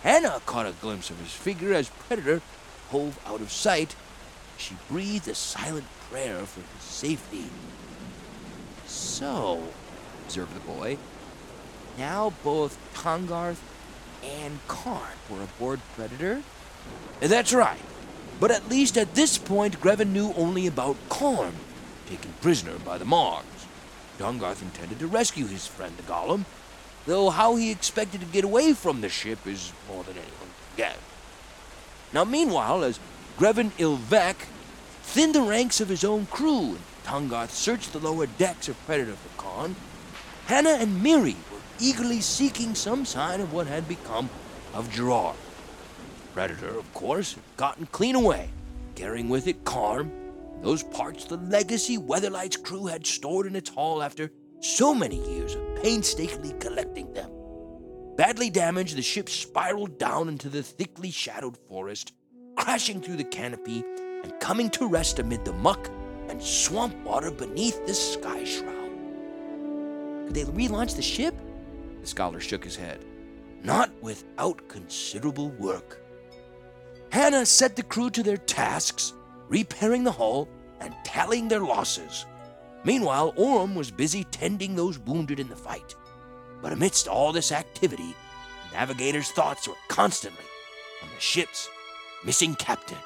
Hanna 0.03 0.41
caught 0.45 0.65
a 0.65 0.71
glimpse 0.71 1.09
of 1.09 1.19
his 1.19 1.31
figure 1.31 1.73
as 1.73 1.89
Predator 1.89 2.41
hove 2.89 3.19
out 3.25 3.41
of 3.41 3.51
sight 3.51 3.95
she 4.63 4.75
breathed 4.89 5.27
a 5.27 5.35
silent 5.35 5.85
prayer 6.09 6.39
for 6.45 6.61
his 6.61 6.83
safety. 6.83 7.45
So, 8.87 9.61
observed 10.25 10.55
the 10.55 10.61
boy, 10.61 10.97
now 11.97 12.33
both 12.43 12.77
Tahngarth 12.93 13.59
and 14.23 14.59
Karn 14.67 15.17
were 15.29 15.43
aboard 15.43 15.81
Predator? 15.95 16.41
That's 17.19 17.53
right. 17.53 17.81
But 18.39 18.51
at 18.51 18.69
least 18.69 18.97
at 18.97 19.15
this 19.15 19.37
point, 19.37 19.81
Greven 19.81 20.13
knew 20.13 20.33
only 20.37 20.65
about 20.65 20.97
Karn, 21.09 21.53
taken 22.07 22.33
prisoner 22.41 22.77
by 22.79 22.97
the 22.97 23.05
Moggs. 23.05 23.67
Tahngarth 24.17 24.61
intended 24.61 24.99
to 24.99 25.07
rescue 25.07 25.45
his 25.45 25.67
friend 25.67 25.95
the 25.97 26.03
Golem, 26.03 26.45
though 27.05 27.29
how 27.29 27.57
he 27.57 27.69
expected 27.69 28.21
to 28.21 28.27
get 28.27 28.45
away 28.45 28.73
from 28.73 29.01
the 29.01 29.09
ship 29.09 29.45
is 29.45 29.73
more 29.89 30.03
than 30.03 30.15
anyone 30.15 30.37
can 30.37 30.77
guess. 30.77 30.97
Now, 32.13 32.23
meanwhile, 32.23 32.83
as 32.83 32.99
Greven 33.37 33.71
il-Vec 33.77 34.47
thinned 35.03 35.35
the 35.35 35.41
ranks 35.41 35.79
of 35.79 35.89
his 35.89 36.03
own 36.03 36.25
crew, 36.25 36.69
and 36.69 36.79
Tahngarth 37.03 37.51
searched 37.51 37.93
the 37.93 37.99
lower 37.99 38.25
decks 38.25 38.67
of 38.67 38.85
Predator 38.85 39.13
for 39.13 39.41
Karn. 39.41 39.75
Hanna 40.47 40.71
and 40.71 41.03
Mirri 41.03 41.35
were 41.51 41.59
eagerly 41.79 42.21
seeking 42.21 42.73
some 42.73 43.05
sign 43.05 43.39
of 43.39 43.53
what 43.53 43.67
had 43.67 43.87
become 43.87 44.29
of 44.73 44.89
Gerrard. 44.91 45.35
Predator, 46.33 46.79
of 46.79 46.91
course, 46.93 47.33
had 47.33 47.43
gotten 47.57 47.85
clean 47.87 48.15
away, 48.15 48.49
carrying 48.95 49.29
with 49.29 49.47
it 49.47 49.63
Karn, 49.65 50.11
those 50.61 50.81
parts 50.81 51.25
the 51.25 51.37
legacy 51.37 51.97
Weatherlight's 51.97 52.57
crew 52.57 52.87
had 52.87 53.05
stored 53.05 53.45
in 53.45 53.55
its 53.55 53.69
hull 53.69 54.01
after 54.01 54.31
so 54.61 54.95
many 54.95 55.17
years 55.35 55.55
of 55.55 55.83
painstakingly 55.83 56.53
collecting 56.59 57.13
them. 57.13 57.29
Badly 58.15 58.49
damaged, 58.49 58.95
the 58.95 59.01
ship 59.01 59.27
spiraled 59.27 59.99
down 59.99 60.29
into 60.29 60.47
the 60.47 60.63
thickly 60.63 61.11
shadowed 61.11 61.57
forest, 61.67 62.13
crashing 62.55 63.01
through 63.01 63.17
the 63.17 63.23
canopy 63.25 63.83
and 64.23 64.39
coming 64.39 64.69
to 64.71 64.87
rest 64.87 65.19
amid 65.19 65.45
the 65.45 65.53
muck 65.53 65.89
and 66.29 66.41
swamp 66.41 66.95
water 67.03 67.29
beneath 67.29 67.85
the 67.85 67.93
sky 67.93 68.43
shroud. 68.43 68.91
Could 70.25 70.33
they 70.33 70.45
relaunch 70.45 70.95
the 70.95 71.01
ship? 71.01 71.35
The 72.01 72.07
scholar 72.07 72.39
shook 72.39 72.63
his 72.63 72.75
head. 72.75 73.05
Not 73.63 73.91
without 74.01 74.67
considerable 74.67 75.49
work. 75.51 76.01
Hanna 77.11 77.45
set 77.45 77.75
the 77.75 77.83
crew 77.83 78.09
to 78.09 78.23
their 78.23 78.37
tasks, 78.37 79.13
repairing 79.47 80.03
the 80.03 80.11
hull 80.11 80.49
and 80.79 80.95
tallying 81.05 81.47
their 81.47 81.59
losses. 81.59 82.25
Meanwhile, 82.83 83.33
Orim 83.33 83.75
was 83.75 83.91
busy 83.91 84.23
tending 84.25 84.75
those 84.75 84.99
wounded 84.99 85.39
in 85.39 85.47
the 85.47 85.55
fight. 85.55 85.95
But 86.61 86.73
amidst 86.73 87.07
all 87.07 87.31
this 87.31 87.51
activity, 87.51 88.15
the 88.69 88.77
navigator's 88.77 89.31
thoughts 89.31 89.67
were 89.67 89.75
constantly 89.87 90.45
on 91.01 91.09
the 91.13 91.21
ship's 91.21 91.69
missing 92.25 92.55
captain. 92.55 92.97